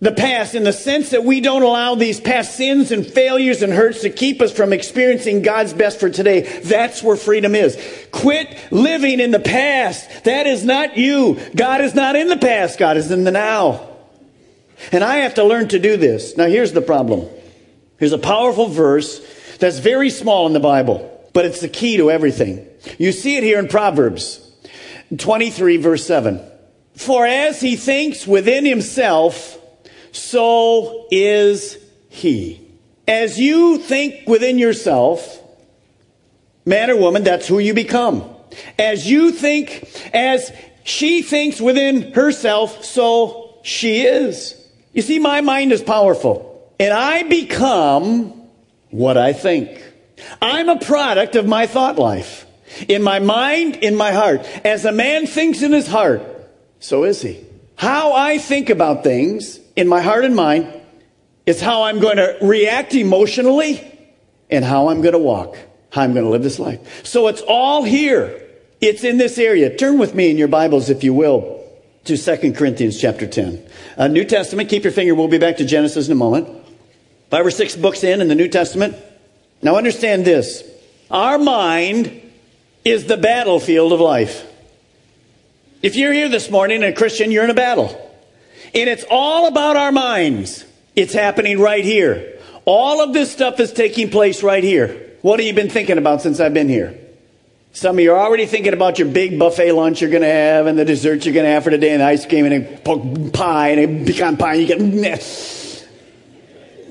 the 0.00 0.12
past 0.12 0.54
in 0.54 0.64
the 0.64 0.72
sense 0.72 1.10
that 1.10 1.24
we 1.24 1.40
don't 1.40 1.62
allow 1.62 1.94
these 1.94 2.20
past 2.20 2.56
sins 2.56 2.90
and 2.90 3.06
failures 3.06 3.62
and 3.62 3.72
hurts 3.72 4.00
to 4.00 4.10
keep 4.10 4.40
us 4.40 4.50
from 4.50 4.72
experiencing 4.72 5.42
God's 5.42 5.74
best 5.74 6.00
for 6.00 6.08
today. 6.08 6.40
That's 6.62 7.02
where 7.02 7.16
freedom 7.16 7.54
is. 7.54 7.78
Quit 8.10 8.56
living 8.70 9.20
in 9.20 9.30
the 9.30 9.40
past. 9.40 10.24
That 10.24 10.46
is 10.46 10.64
not 10.64 10.96
you. 10.96 11.38
God 11.54 11.82
is 11.82 11.94
not 11.94 12.16
in 12.16 12.28
the 12.28 12.38
past. 12.38 12.78
God 12.78 12.96
is 12.96 13.10
in 13.10 13.24
the 13.24 13.30
now. 13.30 13.88
And 14.90 15.04
I 15.04 15.18
have 15.18 15.34
to 15.34 15.44
learn 15.44 15.68
to 15.68 15.78
do 15.78 15.98
this. 15.98 16.34
Now 16.36 16.46
here's 16.46 16.72
the 16.72 16.80
problem. 16.80 17.28
Here's 17.98 18.12
a 18.12 18.18
powerful 18.18 18.68
verse 18.68 19.20
that's 19.60 19.78
very 19.78 20.10
small 20.10 20.46
in 20.46 20.52
the 20.52 20.60
Bible, 20.60 21.28
but 21.32 21.44
it's 21.44 21.60
the 21.60 21.68
key 21.68 21.96
to 21.98 22.10
everything. 22.10 22.66
You 22.98 23.12
see 23.12 23.36
it 23.36 23.42
here 23.42 23.58
in 23.58 23.68
Proverbs 23.68 24.46
23 25.16 25.76
verse 25.76 26.06
7. 26.06 26.40
For 26.96 27.26
as 27.26 27.60
he 27.60 27.76
thinks 27.76 28.26
within 28.26 28.64
himself, 28.64 29.58
so 30.12 31.06
is 31.10 31.78
he. 32.08 32.60
As 33.06 33.38
you 33.38 33.78
think 33.78 34.28
within 34.28 34.58
yourself, 34.58 35.42
man 36.64 36.90
or 36.90 36.96
woman, 36.96 37.24
that's 37.24 37.48
who 37.48 37.58
you 37.58 37.74
become. 37.74 38.24
As 38.78 39.08
you 39.10 39.32
think, 39.32 39.88
as 40.12 40.52
she 40.84 41.22
thinks 41.22 41.60
within 41.60 42.12
herself, 42.12 42.84
so 42.84 43.58
she 43.62 44.02
is. 44.02 44.56
You 44.92 45.02
see, 45.02 45.18
my 45.18 45.40
mind 45.40 45.72
is 45.72 45.82
powerful, 45.82 46.72
and 46.78 46.92
I 46.92 47.22
become 47.24 48.39
what 48.90 49.16
I 49.16 49.32
think. 49.32 49.82
I'm 50.40 50.68
a 50.68 50.78
product 50.78 51.36
of 51.36 51.46
my 51.46 51.66
thought 51.66 51.98
life. 51.98 52.46
In 52.88 53.02
my 53.02 53.18
mind, 53.18 53.76
in 53.76 53.96
my 53.96 54.12
heart. 54.12 54.44
As 54.64 54.84
a 54.84 54.92
man 54.92 55.26
thinks 55.26 55.62
in 55.62 55.72
his 55.72 55.88
heart, 55.88 56.22
so 56.78 57.04
is 57.04 57.20
he. 57.22 57.44
How 57.76 58.12
I 58.12 58.38
think 58.38 58.70
about 58.70 59.02
things 59.02 59.58
in 59.74 59.88
my 59.88 60.00
heart 60.00 60.24
and 60.24 60.36
mind 60.36 60.72
is 61.46 61.60
how 61.60 61.84
I'm 61.84 62.00
going 62.00 62.18
to 62.18 62.36
react 62.42 62.94
emotionally 62.94 63.86
and 64.50 64.64
how 64.64 64.88
I'm 64.88 65.00
going 65.00 65.14
to 65.14 65.18
walk, 65.18 65.56
how 65.90 66.02
I'm 66.02 66.12
going 66.12 66.24
to 66.24 66.30
live 66.30 66.42
this 66.42 66.58
life. 66.58 67.06
So 67.06 67.28
it's 67.28 67.40
all 67.40 67.82
here. 67.82 68.46
It's 68.80 69.04
in 69.04 69.18
this 69.18 69.38
area. 69.38 69.74
Turn 69.74 69.98
with 69.98 70.14
me 70.14 70.30
in 70.30 70.38
your 70.38 70.48
Bibles, 70.48 70.90
if 70.90 71.02
you 71.02 71.12
will, 71.14 71.64
to 72.04 72.16
2 72.16 72.52
Corinthians 72.52 73.00
chapter 73.00 73.26
10. 73.26 73.66
Uh, 73.96 74.08
New 74.08 74.24
Testament, 74.24 74.68
keep 74.68 74.84
your 74.84 74.92
finger. 74.92 75.14
We'll 75.14 75.28
be 75.28 75.38
back 75.38 75.56
to 75.58 75.64
Genesis 75.64 76.06
in 76.06 76.12
a 76.12 76.16
moment. 76.16 76.59
Five 77.30 77.46
or 77.46 77.50
six 77.50 77.76
books 77.76 78.02
in 78.02 78.20
in 78.20 78.28
the 78.28 78.34
New 78.34 78.48
Testament. 78.48 78.96
Now 79.62 79.76
understand 79.76 80.24
this. 80.24 80.64
Our 81.10 81.38
mind 81.38 82.20
is 82.84 83.06
the 83.06 83.16
battlefield 83.16 83.92
of 83.92 84.00
life. 84.00 84.46
If 85.82 85.96
you're 85.96 86.12
here 86.12 86.28
this 86.28 86.50
morning, 86.50 86.82
a 86.82 86.92
Christian, 86.92 87.30
you're 87.30 87.44
in 87.44 87.50
a 87.50 87.54
battle. 87.54 87.88
And 88.74 88.88
it's 88.88 89.04
all 89.10 89.46
about 89.46 89.76
our 89.76 89.92
minds. 89.92 90.64
It's 90.94 91.12
happening 91.12 91.58
right 91.58 91.84
here. 91.84 92.38
All 92.64 93.00
of 93.00 93.12
this 93.12 93.32
stuff 93.32 93.58
is 93.60 93.72
taking 93.72 94.10
place 94.10 94.42
right 94.42 94.62
here. 94.62 95.16
What 95.22 95.40
have 95.40 95.46
you 95.46 95.54
been 95.54 95.70
thinking 95.70 95.98
about 95.98 96.22
since 96.22 96.40
I've 96.40 96.54
been 96.54 96.68
here? 96.68 96.98
Some 97.72 97.96
of 97.96 98.00
you 98.00 98.12
are 98.12 98.18
already 98.18 98.46
thinking 98.46 98.72
about 98.72 98.98
your 98.98 99.08
big 99.08 99.38
buffet 99.38 99.72
lunch 99.72 100.00
you're 100.00 100.10
going 100.10 100.22
to 100.22 100.28
have 100.28 100.66
and 100.66 100.76
the 100.78 100.84
dessert 100.84 101.24
you're 101.24 101.34
going 101.34 101.46
to 101.46 101.52
have 101.52 101.62
for 101.62 101.70
today 101.70 101.92
and 101.92 102.00
the 102.00 102.06
ice 102.06 102.26
cream 102.26 102.44
and 102.46 102.54
a 102.54 103.30
pie 103.30 103.68
and 103.68 104.02
a 104.02 104.04
pecan 104.04 104.36
pie. 104.36 104.54
And 104.54 104.62
you 104.62 105.00
get, 105.00 105.12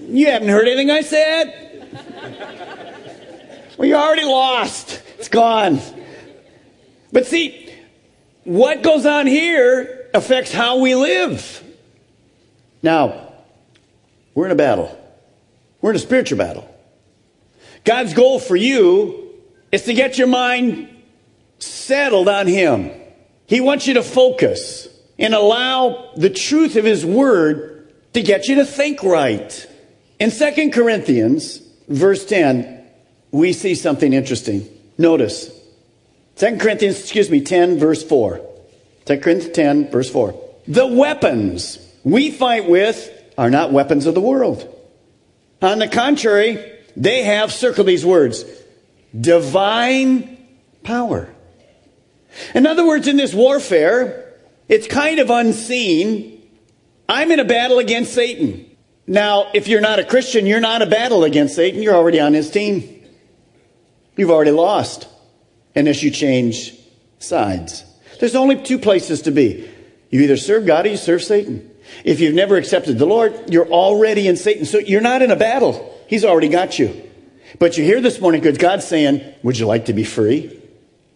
you 0.10 0.28
haven't 0.28 0.50
heard 0.50 0.68
anything 0.68 0.92
I 0.92 1.02
said. 1.02 1.66
Well, 3.78 3.88
you're 3.88 3.98
already 3.98 4.26
lost. 4.26 5.02
It's 5.18 5.30
gone. 5.30 5.80
But 7.12 7.26
see, 7.26 7.74
what 8.44 8.84
goes 8.84 9.06
on 9.06 9.26
here 9.26 10.10
affects 10.14 10.52
how 10.52 10.80
we 10.80 10.96
live. 10.96 11.64
Now, 12.82 13.34
we're 14.36 14.46
in 14.46 14.52
a 14.52 14.56
battle. 14.56 14.98
We're 15.82 15.92
in 15.92 15.96
a 15.96 16.00
spiritual 16.00 16.38
battle. 16.38 16.70
God's 17.86 18.14
goal 18.14 18.40
for 18.40 18.56
you 18.56 19.34
is 19.72 19.84
to 19.84 19.94
get 19.94 20.18
your 20.18 20.28
mind 20.28 20.90
settled 21.60 22.28
on 22.28 22.48
Him. 22.48 22.92
He 23.46 23.62
wants 23.62 23.88
you 23.88 23.94
to 23.96 24.04
focus 24.04 24.88
and 25.18 25.34
allow 25.34 26.12
the 26.16 26.30
truth 26.30 26.76
of 26.76 26.86
His 26.86 27.06
Word 27.06 27.94
to 28.14 28.22
get 28.22 28.48
you 28.48 28.56
to 28.56 28.66
think 28.66 29.04
right. 29.04 29.68
In 30.20 30.32
2 30.32 30.72
Corinthians, 30.72 31.62
verse 31.88 32.26
10, 32.26 32.84
we 33.32 33.54
see 33.54 33.74
something 33.74 34.12
interesting. 34.12 34.68
Notice, 34.98 35.50
2 36.36 36.58
Corinthians, 36.58 37.00
excuse 37.00 37.30
me, 37.30 37.42
10, 37.42 37.80
verse 37.80 38.04
4. 38.04 38.42
2 39.06 39.20
Corinthians 39.20 39.56
10, 39.56 39.92
verse 39.92 40.10
4. 40.10 40.36
The 40.68 40.88
weapons 40.88 41.80
we 42.04 42.32
fight 42.32 42.70
with 42.70 43.10
are 43.38 43.50
not 43.50 43.72
weapons 43.72 44.06
of 44.06 44.14
the 44.14 44.22
world. 44.22 44.68
On 45.62 45.80
the 45.80 45.88
contrary, 45.88 46.80
they 46.98 47.24
have, 47.24 47.52
circle 47.52 47.86
these 47.86 48.06
words, 48.06 48.44
divine 49.20 50.38
power. 50.84 51.34
In 52.54 52.68
other 52.68 52.86
words, 52.86 53.08
in 53.08 53.18
this 53.18 53.34
warfare, 53.34 54.34
it's 54.68 54.88
kind 54.88 55.20
of 55.20 55.30
unseen. 55.30 56.42
I'm 57.08 57.32
in 57.32 57.40
a 57.40 57.46
battle 57.46 57.80
against 57.80 58.14
Satan. 58.14 58.69
Now, 59.10 59.50
if 59.56 59.68
you're 59.68 59.82
not 59.82 59.98
a 59.98 60.04
Christian, 60.04 60.46
you're 60.46 60.60
not 60.60 60.84
a 60.84 60.86
battle 60.86 61.24
against 61.24 61.56
Satan. 61.56 61.82
You're 61.82 61.96
already 61.96 62.20
on 62.20 62.36
his 62.36 62.52
team. 62.52 63.04
You've 64.16 64.30
already 64.30 64.52
lost 64.52 65.08
unless 65.76 66.04
you 66.04 66.12
change 66.12 66.76
sides. 67.18 67.84
There's 68.20 68.36
only 68.36 68.62
two 68.62 68.78
places 68.78 69.24
to 69.24 69.32
be. 69.32 69.68
You 70.12 70.22
either 70.22 70.38
serve 70.38 70.68
God 70.68 70.86
or 70.86 70.90
you 70.90 70.98
serve 70.98 71.24
Satan. 71.24 71.72
If 72.04 72.20
you've 72.20 72.36
never 72.36 72.56
accepted 72.56 73.00
the 73.00 73.08
Lord, 73.08 73.52
you're 73.52 73.68
already 73.68 74.28
in 74.28 74.38
Satan. 74.38 74.66
So 74.66 74.78
you're 74.78 75.02
not 75.02 75.24
in 75.24 75.32
a 75.32 75.36
battle. 75.36 76.00
He's 76.06 76.24
already 76.24 76.50
got 76.50 76.78
you. 76.78 77.10
But 77.58 77.78
you're 77.78 77.88
here 77.88 78.02
this 78.02 78.22
morning 78.22 78.42
because 78.42 78.60
God's 78.60 78.86
saying, 78.86 79.24
Would 79.42 79.58
you 79.58 79.66
like 79.66 79.86
to 79.86 79.94
be 79.94 80.04
free? 80.04 80.56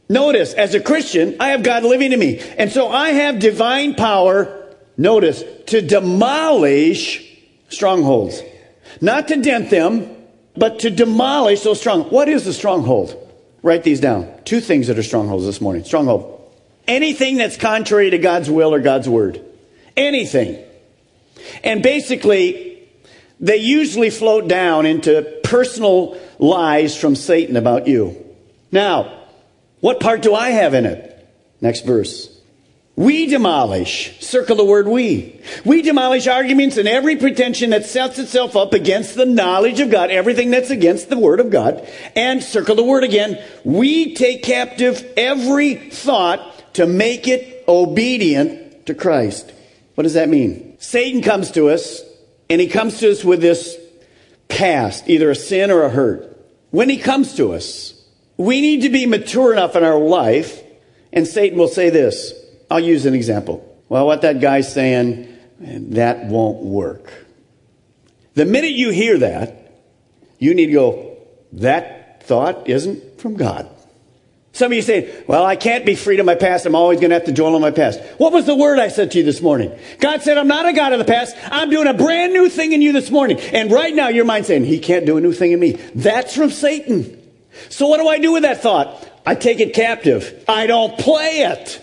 Notice, 0.09 0.55
as 0.55 0.73
a 0.73 0.79
Christian, 0.79 1.35
I 1.39 1.50
have 1.50 1.62
God 1.62 1.83
living 1.83 2.12
in 2.12 2.19
me. 2.19 2.39
And 2.57 2.71
so 2.71 2.88
I 2.88 3.09
have 3.09 3.38
divine 3.38 3.93
power, 3.93 4.75
notice, 4.97 5.43
to 5.67 5.79
demolish 5.79 7.23
strongholds. 7.74 8.42
Not 9.01 9.27
to 9.30 9.38
dent 9.38 9.70
them, 9.70 10.15
but 10.56 10.80
to 10.80 10.89
demolish 10.89 11.62
those 11.62 11.80
strongholds. 11.80 12.13
What 12.13 12.30
is 12.30 12.46
a 12.48 12.53
stronghold? 12.53 13.18
Write 13.62 13.84
these 13.84 14.00
down. 14.00 14.32
Two 14.46 14.60
things 14.60 14.88
that 14.88 15.00
are 15.00 15.03
strongholds 15.03 15.46
this 15.46 15.62
morning. 15.62 15.84
Stronghold. 15.84 16.51
Anything 16.88 17.38
that's 17.38 17.58
contrary 17.58 18.10
to 18.10 18.18
God's 18.18 18.50
will 18.50 18.74
or 18.74 18.80
God's 18.80 19.08
word. 19.08 19.44
Anything. 19.96 20.63
And 21.63 21.82
basically, 21.82 22.88
they 23.39 23.58
usually 23.58 24.10
float 24.10 24.48
down 24.48 24.86
into 24.86 25.39
personal 25.44 26.18
lies 26.39 26.96
from 26.98 27.15
Satan 27.15 27.56
about 27.56 27.88
you. 27.88 28.18
Now, 28.72 29.27
what 29.80 30.00
part 30.00 30.22
do 30.22 30.34
I 30.34 30.50
have 30.50 30.74
in 30.74 30.86
it? 30.86 31.10
Next 31.62 31.86
verse. 31.86 32.33
We 32.95 33.25
demolish, 33.25 34.19
circle 34.19 34.56
the 34.56 34.63
word 34.63 34.88
we. 34.88 35.41
We 35.65 35.82
demolish 35.82 36.27
arguments 36.27 36.77
and 36.77 36.88
every 36.88 37.15
pretension 37.15 37.71
that 37.71 37.86
sets 37.86 38.19
itself 38.19 38.56
up 38.56 38.73
against 38.73 39.15
the 39.15 39.25
knowledge 39.25 39.79
of 39.79 39.89
God, 39.89 40.12
everything 40.12 40.51
that's 40.51 40.69
against 40.69 41.10
the 41.10 41.17
word 41.17 41.39
of 41.39 41.49
God. 41.49 41.88
And 42.15 42.43
circle 42.43 42.75
the 42.75 42.84
word 42.84 43.03
again. 43.03 43.43
We 43.63 44.13
take 44.13 44.43
captive 44.43 45.12
every 45.17 45.73
thought 45.73 46.73
to 46.75 46.86
make 46.86 47.27
it 47.27 47.63
obedient 47.67 48.86
to 48.86 48.93
Christ. 48.93 49.51
What 49.95 50.03
does 50.03 50.13
that 50.13 50.29
mean? 50.29 50.75
Satan 50.77 51.23
comes 51.23 51.49
to 51.51 51.69
us, 51.69 52.01
and 52.47 52.62
he 52.62 52.67
comes 52.67 52.99
to 52.99 53.10
us 53.10 53.23
with 53.23 53.41
this 53.41 53.75
past, 54.49 55.10
either 55.10 55.32
a 55.32 55.36
sin 55.36 55.71
or 55.71 55.82
a 55.82 55.89
hurt. 55.89 56.29
When 56.69 56.89
he 56.89 56.97
comes 56.97 57.36
to 57.36 57.53
us, 57.53 57.99
we 58.38 58.62
need 58.62 58.82
to 58.82 58.89
be 58.89 59.08
mature 59.08 59.51
enough 59.51 59.75
in 59.75 59.84
our 59.84 59.97
life, 59.97 60.62
and 61.12 61.27
Satan 61.27 61.58
will 61.58 61.67
say 61.67 61.89
this. 61.89 62.34
I'll 62.69 62.80
use 62.80 63.06
an 63.06 63.13
example. 63.13 63.69
Well, 63.89 64.06
what 64.06 64.21
that 64.21 64.39
guy's 64.39 64.71
saying, 64.71 65.28
that 65.60 66.26
won't 66.26 66.63
work. 66.63 67.12
The 68.34 68.45
minute 68.45 68.71
you 68.71 68.89
hear 68.89 69.19
that, 69.19 69.71
you 70.39 70.56
need 70.56 70.67
to 70.67 70.73
go, 70.73 71.17
that 71.54 72.23
thought 72.23 72.67
isn't 72.67 73.19
from 73.19 73.36
God. 73.36 73.69
Some 74.54 74.71
of 74.71 74.76
you 74.76 74.84
say, 74.84 75.23
well, 75.28 75.43
I 75.43 75.56
can't 75.56 75.84
be 75.84 75.95
free 75.95 76.17
to 76.17 76.23
my 76.23 76.36
past. 76.36 76.67
I'm 76.67 76.76
always 76.76 76.99
going 76.99 77.10
to 77.10 77.15
have 77.15 77.26
to 77.26 77.32
dwell 77.32 77.56
on 77.56 77.62
my 77.62 77.71
past. 77.71 77.99
What 78.17 78.34
was 78.34 78.45
the 78.45 78.56
word 78.56 78.78
I 78.78 78.88
said 78.88 79.10
to 79.12 79.17
you 79.17 79.23
this 79.23 79.41
morning? 79.41 79.76
God 79.99 80.21
said, 80.21 80.38
I'm 80.38 80.47
not 80.47 80.67
a 80.67 80.73
God 80.73 80.93
of 80.93 80.99
the 80.99 81.06
past. 81.06 81.36
I'm 81.45 81.71
doing 81.71 81.88
a 81.88 81.93
brand 81.93 82.34
new 82.34 82.49
thing 82.49 82.71
in 82.71 82.82
you 82.82 82.91
this 82.91 83.10
morning. 83.10 83.39
And 83.39 83.71
right 83.71 83.95
now 83.95 84.10
your 84.10 84.26
mind's 84.26 84.47
saying, 84.47 84.65
he 84.65 84.78
can't 84.78 85.08
do 85.08 85.17
a 85.17 85.21
new 85.21 85.34
thing 85.34 85.54
in 85.54 85.60
me. 85.60 85.71
That's 85.95 86.36
from 86.36 86.52
Satan. 86.52 87.19
So 87.69 87.88
what 87.88 87.99
do 87.99 88.08
I 88.08 88.19
do 88.19 88.34
with 88.34 88.43
that 88.43 88.62
thought? 88.62 89.10
I 89.26 89.34
take 89.34 89.60
it 89.60 89.73
captive. 89.73 90.45
I 90.47 90.67
don't 90.67 90.99
play 90.99 91.39
it. 91.41 91.82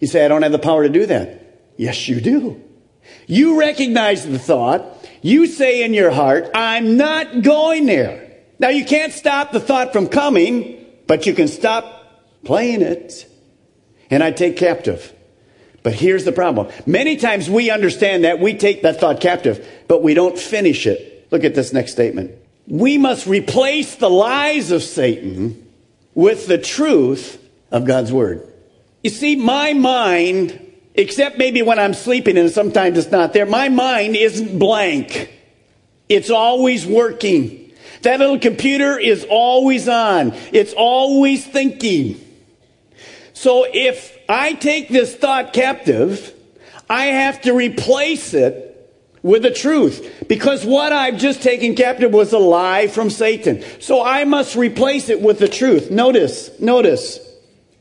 You 0.00 0.06
say, 0.06 0.24
I 0.24 0.28
don't 0.28 0.42
have 0.42 0.52
the 0.52 0.58
power 0.58 0.82
to 0.82 0.88
do 0.88 1.06
that. 1.06 1.72
Yes, 1.76 2.08
you 2.08 2.20
do. 2.20 2.62
You 3.26 3.58
recognize 3.58 4.26
the 4.26 4.38
thought. 4.38 5.06
You 5.22 5.46
say 5.46 5.84
in 5.84 5.94
your 5.94 6.10
heart, 6.10 6.50
I'm 6.54 6.96
not 6.96 7.42
going 7.42 7.86
there. 7.86 8.36
Now 8.58 8.68
you 8.68 8.84
can't 8.84 9.12
stop 9.12 9.52
the 9.52 9.60
thought 9.60 9.92
from 9.92 10.08
coming. 10.08 10.78
But 11.08 11.26
you 11.26 11.32
can 11.34 11.48
stop 11.48 12.44
playing 12.44 12.82
it. 12.82 13.26
And 14.10 14.22
I 14.22 14.30
take 14.30 14.56
captive. 14.56 15.12
But 15.82 15.94
here's 15.94 16.24
the 16.24 16.32
problem. 16.32 16.68
Many 16.86 17.16
times 17.16 17.50
we 17.50 17.70
understand 17.70 18.24
that 18.24 18.38
we 18.38 18.54
take 18.54 18.82
that 18.82 19.00
thought 19.00 19.20
captive, 19.20 19.66
but 19.88 20.02
we 20.02 20.14
don't 20.14 20.38
finish 20.38 20.86
it. 20.86 21.26
Look 21.30 21.44
at 21.44 21.54
this 21.54 21.72
next 21.72 21.92
statement. 21.92 22.32
We 22.66 22.98
must 22.98 23.26
replace 23.26 23.96
the 23.96 24.10
lies 24.10 24.70
of 24.70 24.82
Satan 24.82 25.66
with 26.14 26.46
the 26.46 26.58
truth 26.58 27.42
of 27.70 27.86
God's 27.86 28.12
word. 28.12 28.46
You 29.08 29.14
see, 29.14 29.36
my 29.36 29.72
mind, 29.72 30.60
except 30.92 31.38
maybe 31.38 31.62
when 31.62 31.78
I'm 31.78 31.94
sleeping 31.94 32.36
and 32.36 32.50
sometimes 32.50 32.98
it's 32.98 33.10
not 33.10 33.32
there, 33.32 33.46
my 33.46 33.70
mind 33.70 34.16
isn't 34.16 34.58
blank. 34.58 35.32
It's 36.10 36.28
always 36.28 36.84
working. 36.84 37.72
That 38.02 38.20
little 38.20 38.38
computer 38.38 38.98
is 38.98 39.26
always 39.30 39.88
on. 39.88 40.34
It's 40.52 40.74
always 40.74 41.46
thinking. 41.46 42.20
So 43.32 43.66
if 43.72 44.14
I 44.28 44.52
take 44.52 44.90
this 44.90 45.16
thought 45.16 45.54
captive, 45.54 46.34
I 46.90 47.04
have 47.06 47.40
to 47.40 47.54
replace 47.54 48.34
it 48.34 48.92
with 49.22 49.40
the 49.40 49.50
truth. 49.50 50.26
Because 50.28 50.66
what 50.66 50.92
I've 50.92 51.16
just 51.16 51.40
taken 51.40 51.76
captive 51.76 52.12
was 52.12 52.34
a 52.34 52.38
lie 52.38 52.88
from 52.88 53.08
Satan. 53.08 53.64
So 53.80 54.04
I 54.04 54.24
must 54.24 54.54
replace 54.54 55.08
it 55.08 55.22
with 55.22 55.38
the 55.38 55.48
truth. 55.48 55.90
Notice, 55.90 56.50
notice. 56.60 57.20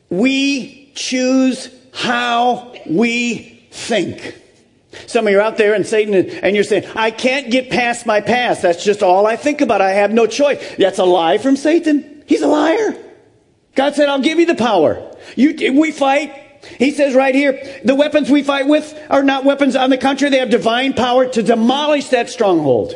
We 0.09 0.76
choose 0.97 1.69
how 1.93 2.75
we 2.85 3.67
think. 3.71 4.41
Some 5.05 5.27
of 5.27 5.31
you 5.31 5.37
are 5.37 5.41
out 5.41 5.57
there 5.57 5.73
and 5.73 5.85
Satan, 5.85 6.15
and 6.15 6.55
you're 6.55 6.63
saying, 6.63 6.85
I 6.95 7.11
can't 7.11 7.51
get 7.51 7.69
past 7.69 8.05
my 8.05 8.19
past. 8.19 8.63
That's 8.63 8.83
just 8.83 9.03
all 9.03 9.27
I 9.27 9.35
think 9.35 9.61
about. 9.61 9.79
I 9.79 9.91
have 9.91 10.11
no 10.11 10.25
choice. 10.25 10.75
That's 10.77 10.99
a 10.99 11.05
lie 11.05 11.37
from 11.37 11.55
Satan. 11.55 12.23
He's 12.25 12.41
a 12.41 12.47
liar. 12.47 12.95
God 13.75 13.95
said, 13.95 14.09
I'll 14.09 14.21
give 14.21 14.39
you 14.39 14.47
the 14.47 14.55
power. 14.55 15.15
You, 15.35 15.79
we 15.79 15.91
fight. 15.91 16.33
He 16.79 16.91
says 16.91 17.13
right 17.13 17.35
here, 17.35 17.79
the 17.85 17.95
weapons 17.95 18.29
we 18.29 18.41
fight 18.41 18.67
with 18.67 18.99
are 19.09 19.23
not 19.23 19.45
weapons. 19.45 19.75
On 19.75 19.89
the 19.91 19.97
contrary, 19.97 20.31
they 20.31 20.39
have 20.39 20.49
divine 20.49 20.93
power 20.93 21.27
to 21.27 21.43
demolish 21.43 22.09
that 22.09 22.29
stronghold. 22.29 22.95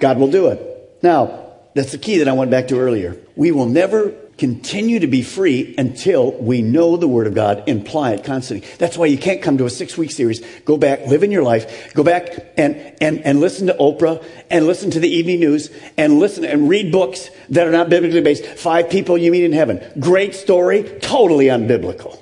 God 0.00 0.18
will 0.18 0.30
do 0.30 0.48
it. 0.48 0.98
Now, 1.02 1.52
that's 1.74 1.92
the 1.92 1.98
key 1.98 2.18
that 2.18 2.28
I 2.28 2.32
went 2.32 2.50
back 2.50 2.68
to 2.68 2.78
earlier. 2.80 3.16
We 3.36 3.52
will 3.52 3.66
never 3.66 4.12
continue 4.38 5.00
to 5.00 5.08
be 5.08 5.22
free 5.22 5.74
until 5.76 6.32
we 6.32 6.62
know 6.62 6.96
the 6.96 7.08
Word 7.08 7.26
of 7.26 7.34
God 7.34 7.64
and 7.66 7.82
apply 7.82 8.12
it 8.12 8.24
constantly. 8.24 8.66
That's 8.78 8.96
why 8.96 9.06
you 9.06 9.18
can't 9.18 9.42
come 9.42 9.58
to 9.58 9.66
a 9.66 9.70
six 9.70 9.98
week 9.98 10.12
series, 10.12 10.40
go 10.60 10.76
back, 10.76 11.06
live 11.06 11.24
in 11.24 11.32
your 11.32 11.42
life, 11.42 11.92
go 11.92 12.04
back 12.04 12.54
and, 12.56 12.76
and, 13.00 13.20
and 13.20 13.40
listen 13.40 13.66
to 13.66 13.74
Oprah 13.74 14.24
and 14.48 14.66
listen 14.66 14.92
to 14.92 15.00
the 15.00 15.08
evening 15.08 15.40
news 15.40 15.70
and 15.96 16.20
listen 16.20 16.44
and 16.44 16.68
read 16.68 16.92
books 16.92 17.30
that 17.50 17.66
are 17.66 17.72
not 17.72 17.90
biblically 17.90 18.20
based. 18.20 18.46
Five 18.46 18.88
people 18.88 19.18
you 19.18 19.32
meet 19.32 19.44
in 19.44 19.52
heaven. 19.52 19.82
Great 19.98 20.34
story, 20.34 20.84
totally 21.00 21.46
unbiblical. 21.46 22.18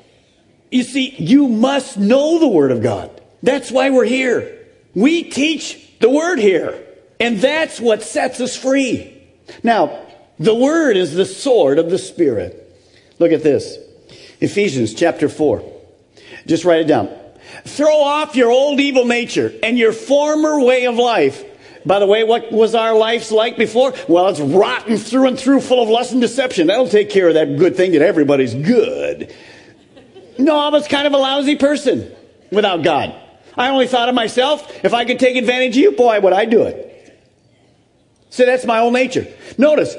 You 0.70 0.82
see, 0.82 1.14
you 1.18 1.48
must 1.48 1.98
know 1.98 2.38
the 2.38 2.48
Word 2.48 2.72
of 2.72 2.82
God. 2.82 3.10
That's 3.42 3.70
why 3.70 3.90
we're 3.90 4.04
here. 4.04 4.66
We 4.94 5.24
teach 5.24 5.98
the 6.00 6.10
Word 6.10 6.38
here. 6.38 6.82
And 7.20 7.38
that's 7.38 7.80
what 7.80 8.02
sets 8.02 8.40
us 8.40 8.56
free. 8.56 9.12
Now, 9.62 10.05
the 10.38 10.54
word 10.54 10.96
is 10.96 11.14
the 11.14 11.24
sword 11.24 11.78
of 11.78 11.90
the 11.90 11.98
Spirit. 11.98 12.62
Look 13.18 13.32
at 13.32 13.42
this. 13.42 13.78
Ephesians 14.40 14.94
chapter 14.94 15.28
4. 15.28 15.72
Just 16.46 16.64
write 16.64 16.80
it 16.80 16.86
down. 16.86 17.08
Throw 17.64 18.00
off 18.00 18.36
your 18.36 18.50
old 18.50 18.80
evil 18.80 19.06
nature 19.06 19.52
and 19.62 19.78
your 19.78 19.92
former 19.92 20.60
way 20.60 20.86
of 20.86 20.96
life. 20.96 21.44
By 21.86 22.00
the 22.00 22.06
way, 22.06 22.24
what 22.24 22.50
was 22.50 22.74
our 22.74 22.94
lives 22.94 23.30
like 23.30 23.56
before? 23.56 23.94
Well, 24.08 24.28
it's 24.28 24.40
rotten 24.40 24.96
through 24.98 25.28
and 25.28 25.38
through, 25.38 25.60
full 25.60 25.82
of 25.82 25.88
lust 25.88 26.12
and 26.12 26.20
deception. 26.20 26.66
That'll 26.66 26.88
take 26.88 27.10
care 27.10 27.28
of 27.28 27.34
that 27.34 27.56
good 27.56 27.76
thing 27.76 27.92
that 27.92 28.02
everybody's 28.02 28.54
good. 28.54 29.32
No, 30.38 30.58
I 30.58 30.68
was 30.68 30.88
kind 30.88 31.06
of 31.06 31.12
a 31.12 31.16
lousy 31.16 31.56
person 31.56 32.12
without 32.50 32.82
God. 32.82 33.14
I 33.56 33.68
only 33.68 33.86
thought 33.86 34.08
of 34.08 34.14
myself. 34.14 34.84
If 34.84 34.92
I 34.92 35.04
could 35.04 35.18
take 35.18 35.36
advantage 35.36 35.76
of 35.76 35.82
you, 35.82 35.92
boy, 35.92 36.20
would 36.20 36.32
I 36.32 36.44
do 36.44 36.64
it. 36.64 36.92
So 38.30 38.44
that's 38.44 38.66
my 38.66 38.80
old 38.80 38.92
nature. 38.92 39.26
Notice, 39.56 39.96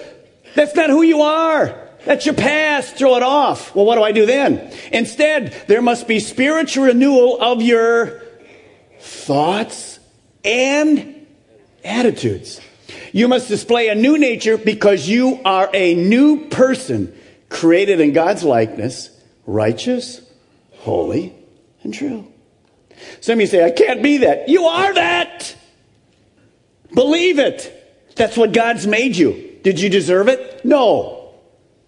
that's 0.57 0.75
not 0.75 0.89
who 0.89 1.03
you 1.03 1.21
are. 1.21 1.87
That's 2.05 2.25
your 2.25 2.33
past. 2.33 2.95
Throw 2.95 3.15
it 3.15 3.23
off. 3.23 3.75
Well, 3.75 3.85
what 3.85 3.95
do 3.95 4.03
I 4.03 4.11
do 4.11 4.25
then? 4.25 4.73
Instead, 4.91 5.53
there 5.67 5.83
must 5.83 6.07
be 6.07 6.19
spiritual 6.19 6.85
renewal 6.85 7.39
of 7.39 7.61
your 7.61 8.23
thoughts 8.99 9.99
and 10.43 11.27
attitudes. 11.83 12.59
You 13.11 13.27
must 13.27 13.47
display 13.47 13.89
a 13.89 13.95
new 13.95 14.17
nature 14.17 14.57
because 14.57 15.07
you 15.07 15.39
are 15.45 15.69
a 15.73 15.93
new 15.93 16.47
person 16.47 17.15
created 17.49 18.01
in 18.01 18.13
God's 18.13 18.43
likeness, 18.43 19.11
righteous, 19.45 20.21
holy, 20.71 21.35
and 21.83 21.93
true. 21.93 22.27
Some 23.21 23.33
of 23.33 23.41
you 23.41 23.47
say, 23.47 23.63
I 23.63 23.69
can't 23.69 24.01
be 24.01 24.17
that. 24.19 24.49
You 24.49 24.63
are 24.63 24.93
that. 24.95 25.55
Believe 26.95 27.37
it. 27.37 27.73
That's 28.15 28.35
what 28.35 28.53
God's 28.53 28.87
made 28.87 29.15
you. 29.15 29.46
Did 29.67 29.82
you 29.82 29.89
deserve 29.89 30.30
it? 30.30 30.63
No. 30.63 31.34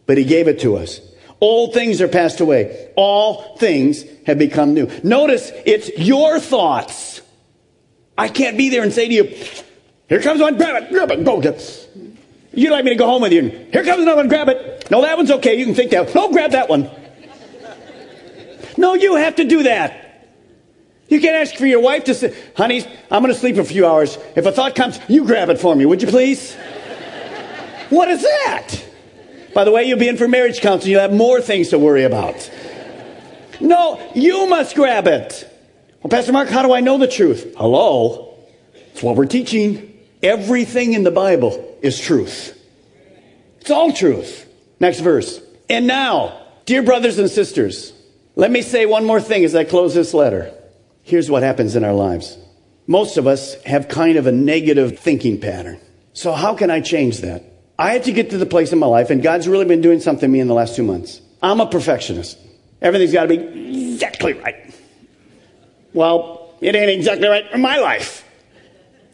But 0.05 0.17
He 0.17 0.25
gave 0.25 0.49
it 0.49 0.59
to 0.63 0.75
us. 0.75 0.99
Old 1.39 1.73
things 1.73 2.01
are 2.01 2.09
passed 2.09 2.41
away. 2.41 2.91
All 2.97 3.55
things 3.55 4.03
have 4.25 4.37
become 4.37 4.73
new. 4.73 4.91
Notice 5.01 5.49
it's 5.65 5.89
your 5.97 6.41
thoughts. 6.41 7.21
I 8.17 8.27
can't 8.27 8.57
be 8.57 8.67
there 8.67 8.83
and 8.83 8.91
say 8.91 9.07
to 9.07 9.13
you, 9.13 9.23
here 10.09 10.19
comes 10.19 10.41
one, 10.41 10.57
grab 10.57 10.83
it, 10.83 10.89
grab 10.89 11.09
it, 11.09 11.23
go. 11.23 11.41
You'd 12.51 12.71
like 12.71 12.83
me 12.83 12.91
to 12.91 12.97
go 12.97 13.05
home 13.05 13.21
with 13.21 13.31
you. 13.31 13.43
Here 13.71 13.85
comes 13.85 14.01
another 14.01 14.17
one, 14.17 14.27
grab 14.27 14.49
it. 14.49 14.91
No, 14.91 15.01
that 15.03 15.15
one's 15.15 15.31
okay. 15.31 15.55
You 15.55 15.63
can 15.63 15.73
think 15.73 15.91
that. 15.91 16.13
No, 16.13 16.33
grab 16.33 16.51
that 16.51 16.67
one. 16.67 16.91
No, 18.77 18.93
you 18.93 19.15
have 19.15 19.37
to 19.37 19.45
do 19.45 19.63
that. 19.63 20.27
You 21.07 21.21
can't 21.21 21.35
ask 21.35 21.55
for 21.55 21.65
your 21.65 21.81
wife 21.81 22.03
to 22.05 22.13
say, 22.13 22.35
honey, 22.57 22.85
I'm 23.09 23.23
going 23.23 23.33
to 23.33 23.39
sleep 23.39 23.55
a 23.55 23.63
few 23.63 23.87
hours. 23.87 24.17
If 24.35 24.45
a 24.45 24.51
thought 24.51 24.75
comes, 24.75 24.99
you 25.07 25.25
grab 25.25 25.49
it 25.49 25.59
for 25.59 25.73
me, 25.75 25.85
would 25.85 26.01
you 26.01 26.09
please? 26.09 26.57
What 27.89 28.09
is 28.09 28.21
that? 28.21 28.85
By 29.53 29.63
the 29.63 29.71
way, 29.71 29.85
you'll 29.85 29.99
be 29.99 30.07
in 30.07 30.17
for 30.17 30.27
marriage 30.27 30.61
counseling. 30.61 30.91
You'll 30.91 31.01
have 31.01 31.13
more 31.13 31.41
things 31.41 31.69
to 31.69 31.79
worry 31.79 32.03
about. 32.03 32.49
No, 33.59 33.99
you 34.15 34.47
must 34.47 34.75
grab 34.75 35.07
it. 35.07 35.45
Well, 36.01 36.09
Pastor 36.09 36.31
Mark, 36.31 36.49
how 36.49 36.63
do 36.63 36.73
I 36.73 36.79
know 36.79 36.97
the 36.97 37.07
truth? 37.07 37.55
Hello? 37.57 38.37
It's 38.73 39.03
what 39.03 39.15
we're 39.15 39.25
teaching. 39.25 39.99
Everything 40.23 40.93
in 40.93 41.03
the 41.03 41.11
Bible 41.11 41.77
is 41.81 41.99
truth. 41.99 42.57
It's 43.59 43.71
all 43.71 43.91
truth. 43.91 44.47
Next 44.79 45.01
verse. 45.01 45.41
And 45.69 45.87
now, 45.87 46.41
dear 46.65 46.83
brothers 46.83 47.19
and 47.19 47.29
sisters, 47.29 47.93
let 48.35 48.51
me 48.51 48.61
say 48.61 48.85
one 48.85 49.05
more 49.05 49.19
thing 49.19 49.43
as 49.43 49.55
I 49.55 49.63
close 49.65 49.93
this 49.93 50.13
letter. 50.13 50.53
Here's 51.03 51.29
what 51.29 51.43
happens 51.43 51.75
in 51.75 51.83
our 51.83 51.93
lives. 51.93 52.37
Most 52.87 53.17
of 53.17 53.27
us 53.27 53.61
have 53.63 53.87
kind 53.87 54.17
of 54.17 54.25
a 54.25 54.31
negative 54.31 54.99
thinking 54.99 55.39
pattern. 55.39 55.79
So 56.13 56.31
how 56.31 56.55
can 56.55 56.71
I 56.71 56.81
change 56.81 57.19
that? 57.19 57.43
I 57.79 57.93
had 57.93 58.03
to 58.03 58.11
get 58.11 58.31
to 58.31 58.37
the 58.37 58.45
place 58.45 58.73
in 58.73 58.77
my 58.77 58.87
life, 58.87 59.09
and 59.09 59.23
God's 59.23 59.47
really 59.47 59.63
been 59.63 59.79
doing 59.79 60.01
something 60.01 60.19
to 60.19 60.27
me 60.27 60.41
in 60.41 60.49
the 60.49 60.53
last 60.53 60.75
two 60.75 60.83
months. 60.83 61.21
I'm 61.41 61.61
a 61.61 61.65
perfectionist. 61.65 62.37
Everything's 62.81 63.13
got 63.13 63.23
to 63.23 63.29
be 63.29 63.93
exactly 63.93 64.33
right. 64.33 64.75
Well, 65.93 66.53
it 66.59 66.75
ain't 66.75 66.89
exactly 66.89 67.29
right 67.29 67.49
in 67.53 67.61
my 67.61 67.77
life. 67.77 68.25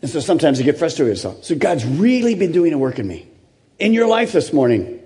And 0.01 0.09
so 0.09 0.19
sometimes 0.19 0.57
you 0.57 0.65
get 0.65 0.79
frustrated 0.79 1.23
with 1.23 1.45
So 1.45 1.53
God's 1.53 1.85
really 1.85 2.33
been 2.33 2.51
doing 2.51 2.73
a 2.73 2.77
work 2.79 2.97
in 2.97 3.07
me. 3.07 3.27
In 3.77 3.93
your 3.93 4.07
life 4.07 4.31
this 4.31 4.51
morning, 4.51 4.99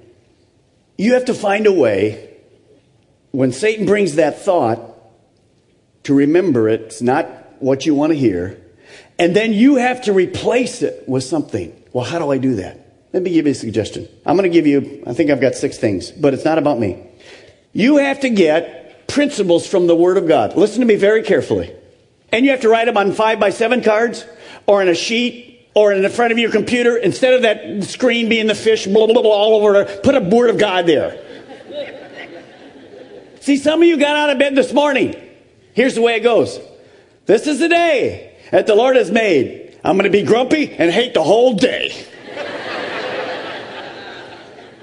you 0.98 1.15
have 1.15 1.26
to 1.26 1.34
find 1.34 1.67
a 1.67 1.74
way 1.74 2.38
when 3.32 3.52
Satan 3.52 3.86
brings 3.86 4.15
that 4.15 4.39
thought 4.39 4.80
to 6.04 6.13
remember 6.13 6.69
it's 6.69 7.02
not 7.02 7.28
what 7.62 7.86
you 7.86 7.93
want 7.93 8.13
to 8.13 8.17
hear. 8.17 8.62
And 9.17 9.36
then 9.36 9.52
you 9.52 9.76
have 9.76 10.04
to 10.04 10.13
replace 10.13 10.82
it 10.82 11.04
with 11.10 11.26
something. 11.26 11.76
Well, 11.91 12.06
how 12.06 12.19
do 12.19 12.32
I 12.32 12.38
do 12.38 12.56
that? 12.56 12.88
Let 13.12 13.24
me 13.24 13.32
give 13.32 13.45
you 13.48 13.52
a 13.54 13.56
suggestion. 13.56 14.08
I'm 14.26 14.38
going 14.38 14.50
to 14.50 14.54
give 14.54 14.67
you, 14.67 15.04
I 15.08 15.13
think 15.13 15.32
I've 15.32 15.41
got 15.41 15.56
six 15.56 15.78
things, 15.78 16.12
but 16.12 16.34
it's 16.34 16.45
not 16.45 16.58
about 16.58 16.80
me. 16.80 17.04
You 17.74 17.98
have 17.98 18.19
to 18.22 18.30
get 18.30 19.08
principles 19.08 19.65
from 19.65 19.88
the 19.88 19.95
Word 19.95 20.17
of 20.17 20.28
God. 20.28 20.56
Listen 20.56 20.82
to 20.82 20.86
me 20.86 20.95
very 20.95 21.24
carefully. 21.24 21.74
And 22.32 22.45
you 22.45 22.52
have 22.52 22.62
to 22.62 22.69
write 22.69 22.86
them 22.86 22.98
on 22.98 23.12
five 23.13 23.39
by 23.39 23.50
seven 23.50 23.82
cards 23.82 24.26
or 24.67 24.82
in 24.82 24.88
a 24.88 24.93
sheet 24.93 25.67
or 25.74 25.91
in 25.91 26.04
the 26.04 26.10
front 26.10 26.32
of 26.32 26.38
your 26.38 26.52
computer. 26.52 26.98
Instead 26.98 27.34
of 27.34 27.41
that 27.41 27.84
screen 27.84 28.30
being 28.30 28.45
the 28.45 28.56
fish, 28.56 28.86
blah, 28.86 29.08
blah, 29.08 29.22
blah, 29.22 29.32
all 29.32 29.56
over 29.56 29.86
put 29.86 30.15
a 30.15 30.19
Word 30.19 30.52
of 30.52 30.60
God 30.60 30.86
there. 30.86 31.26
See, 33.41 33.58
some 33.58 33.82
of 33.82 33.88
you 33.88 33.98
got 33.98 34.15
out 34.15 34.30
of 34.30 34.38
bed 34.38 34.54
this 34.54 34.72
morning. 34.72 35.15
Here's 35.74 35.95
the 35.95 36.02
way 36.02 36.15
it 36.15 36.19
goes. 36.19 36.60
This 37.26 37.48
is 37.48 37.60
the 37.60 37.69
day 37.69 38.36
that 38.52 38.67
the 38.67 38.76
Lord 38.76 38.95
has 38.95 39.10
made. 39.10 39.80
I'm 39.84 39.95
going 39.98 40.12
to 40.12 40.15
be 40.15 40.24
grumpy 40.24 40.72
and 40.72 40.91
hate 40.91 41.13
the 41.13 41.24
whole 41.24 41.56
day. 41.56 42.06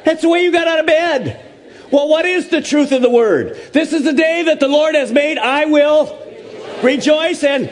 That's 0.06 0.22
the 0.22 0.28
way 0.28 0.44
you 0.44 0.52
got 0.52 0.68
out 0.68 0.78
of 0.78 0.86
bed. 0.86 1.44
Well, 1.90 2.08
what 2.08 2.26
is 2.26 2.48
the 2.48 2.62
truth 2.62 2.92
of 2.92 3.02
the 3.02 3.10
word? 3.10 3.60
This 3.72 3.92
is 3.92 4.04
the 4.04 4.12
day 4.12 4.44
that 4.44 4.60
the 4.60 4.68
Lord 4.68 4.94
has 4.94 5.10
made. 5.10 5.36
I 5.36 5.64
will 5.64 6.16
rejoice 6.80 7.42
and 7.42 7.68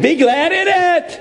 be 0.00 0.16
glad 0.16 0.52
in 0.52 0.66
it. 0.66 1.20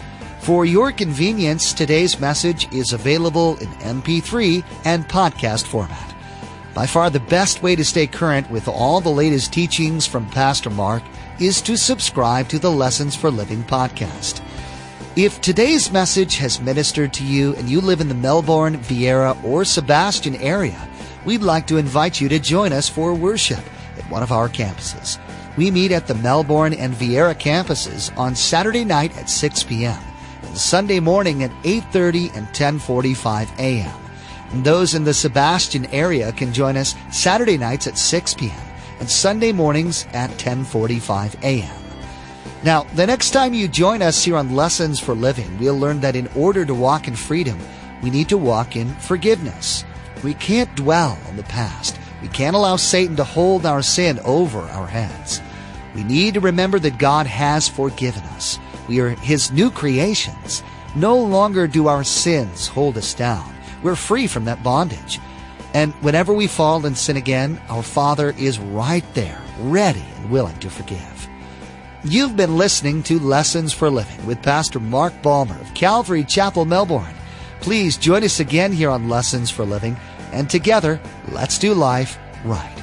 For 0.44 0.66
your 0.66 0.92
convenience, 0.92 1.72
today's 1.72 2.20
message 2.20 2.70
is 2.70 2.92
available 2.92 3.56
in 3.60 3.68
MP3 3.78 4.62
and 4.84 5.08
podcast 5.08 5.66
format. 5.66 6.14
By 6.74 6.86
far 6.86 7.08
the 7.08 7.18
best 7.18 7.62
way 7.62 7.74
to 7.74 7.82
stay 7.82 8.06
current 8.06 8.50
with 8.50 8.68
all 8.68 9.00
the 9.00 9.08
latest 9.08 9.54
teachings 9.54 10.06
from 10.06 10.28
Pastor 10.28 10.68
Mark 10.68 11.02
is 11.40 11.62
to 11.62 11.78
subscribe 11.78 12.48
to 12.48 12.58
the 12.58 12.70
Lessons 12.70 13.16
for 13.16 13.30
Living 13.30 13.62
podcast. 13.62 14.42
If 15.16 15.40
today's 15.40 15.90
message 15.90 16.36
has 16.36 16.60
ministered 16.60 17.14
to 17.14 17.24
you 17.24 17.54
and 17.54 17.66
you 17.66 17.80
live 17.80 18.02
in 18.02 18.08
the 18.08 18.14
Melbourne, 18.14 18.76
Viera, 18.76 19.42
or 19.44 19.64
Sebastian 19.64 20.34
area, 20.36 20.90
we'd 21.24 21.40
like 21.40 21.66
to 21.68 21.78
invite 21.78 22.20
you 22.20 22.28
to 22.28 22.38
join 22.38 22.70
us 22.70 22.86
for 22.86 23.14
worship 23.14 23.64
at 23.96 24.10
one 24.10 24.22
of 24.22 24.30
our 24.30 24.50
campuses. 24.50 25.18
We 25.56 25.70
meet 25.70 25.90
at 25.90 26.06
the 26.06 26.16
Melbourne 26.16 26.74
and 26.74 26.92
Viera 26.92 27.34
campuses 27.34 28.14
on 28.18 28.34
Saturday 28.34 28.84
night 28.84 29.16
at 29.16 29.30
6 29.30 29.62
p.m. 29.62 30.02
Sunday 30.56 31.00
morning 31.00 31.42
at 31.42 31.50
8:30 31.62 32.36
and 32.36 32.46
10:45 32.48 33.48
a.m. 33.58 33.94
And 34.50 34.64
those 34.64 34.94
in 34.94 35.04
the 35.04 35.14
Sebastian 35.14 35.86
area 35.86 36.32
can 36.32 36.52
join 36.52 36.76
us 36.76 36.94
Saturday 37.10 37.58
nights 37.58 37.86
at 37.86 37.98
6 37.98 38.34
p.m. 38.34 38.66
and 39.00 39.10
Sunday 39.10 39.52
mornings 39.52 40.06
at 40.12 40.30
10:45 40.32 41.42
a.m. 41.42 41.84
Now, 42.62 42.84
the 42.94 43.06
next 43.06 43.32
time 43.32 43.52
you 43.52 43.68
join 43.68 44.00
us 44.00 44.22
here 44.24 44.36
on 44.36 44.56
Lessons 44.56 44.98
for 44.98 45.14
Living, 45.14 45.58
we'll 45.58 45.78
learn 45.78 46.00
that 46.00 46.16
in 46.16 46.28
order 46.34 46.64
to 46.64 46.74
walk 46.74 47.08
in 47.08 47.14
freedom, 47.14 47.58
we 48.02 48.10
need 48.10 48.28
to 48.30 48.38
walk 48.38 48.76
in 48.76 48.88
forgiveness. 48.94 49.84
We 50.22 50.32
can't 50.34 50.74
dwell 50.74 51.18
on 51.28 51.36
the 51.36 51.42
past. 51.42 51.98
We 52.22 52.28
can't 52.28 52.56
allow 52.56 52.76
Satan 52.76 53.16
to 53.16 53.24
hold 53.24 53.66
our 53.66 53.82
sin 53.82 54.18
over 54.24 54.60
our 54.60 54.86
heads. 54.86 55.42
We 55.94 56.04
need 56.04 56.34
to 56.34 56.40
remember 56.40 56.78
that 56.78 56.96
God 56.96 57.26
has 57.26 57.68
forgiven 57.68 58.22
us. 58.34 58.58
We 58.88 59.00
are 59.00 59.10
His 59.10 59.50
new 59.50 59.70
creations. 59.70 60.62
No 60.94 61.18
longer 61.18 61.66
do 61.66 61.88
our 61.88 62.04
sins 62.04 62.68
hold 62.68 62.96
us 62.96 63.14
down. 63.14 63.52
We're 63.82 63.96
free 63.96 64.26
from 64.26 64.44
that 64.44 64.62
bondage. 64.62 65.20
And 65.74 65.92
whenever 65.94 66.32
we 66.32 66.46
fall 66.46 66.86
and 66.86 66.96
sin 66.96 67.16
again, 67.16 67.60
our 67.68 67.82
Father 67.82 68.32
is 68.38 68.58
right 68.58 69.04
there, 69.14 69.42
ready 69.58 70.04
and 70.16 70.30
willing 70.30 70.58
to 70.60 70.70
forgive. 70.70 71.28
You've 72.04 72.36
been 72.36 72.56
listening 72.56 73.02
to 73.04 73.18
Lessons 73.18 73.72
for 73.72 73.90
Living 73.90 74.24
with 74.26 74.42
Pastor 74.42 74.78
Mark 74.78 75.14
Balmer 75.22 75.58
of 75.60 75.74
Calvary 75.74 76.22
Chapel, 76.22 76.64
Melbourne. 76.64 77.14
Please 77.60 77.96
join 77.96 78.22
us 78.22 78.40
again 78.40 78.72
here 78.72 78.90
on 78.90 79.08
Lessons 79.08 79.50
for 79.50 79.64
Living, 79.64 79.96
and 80.30 80.48
together, 80.50 81.00
let's 81.32 81.58
do 81.58 81.72
life 81.72 82.18
right. 82.44 82.73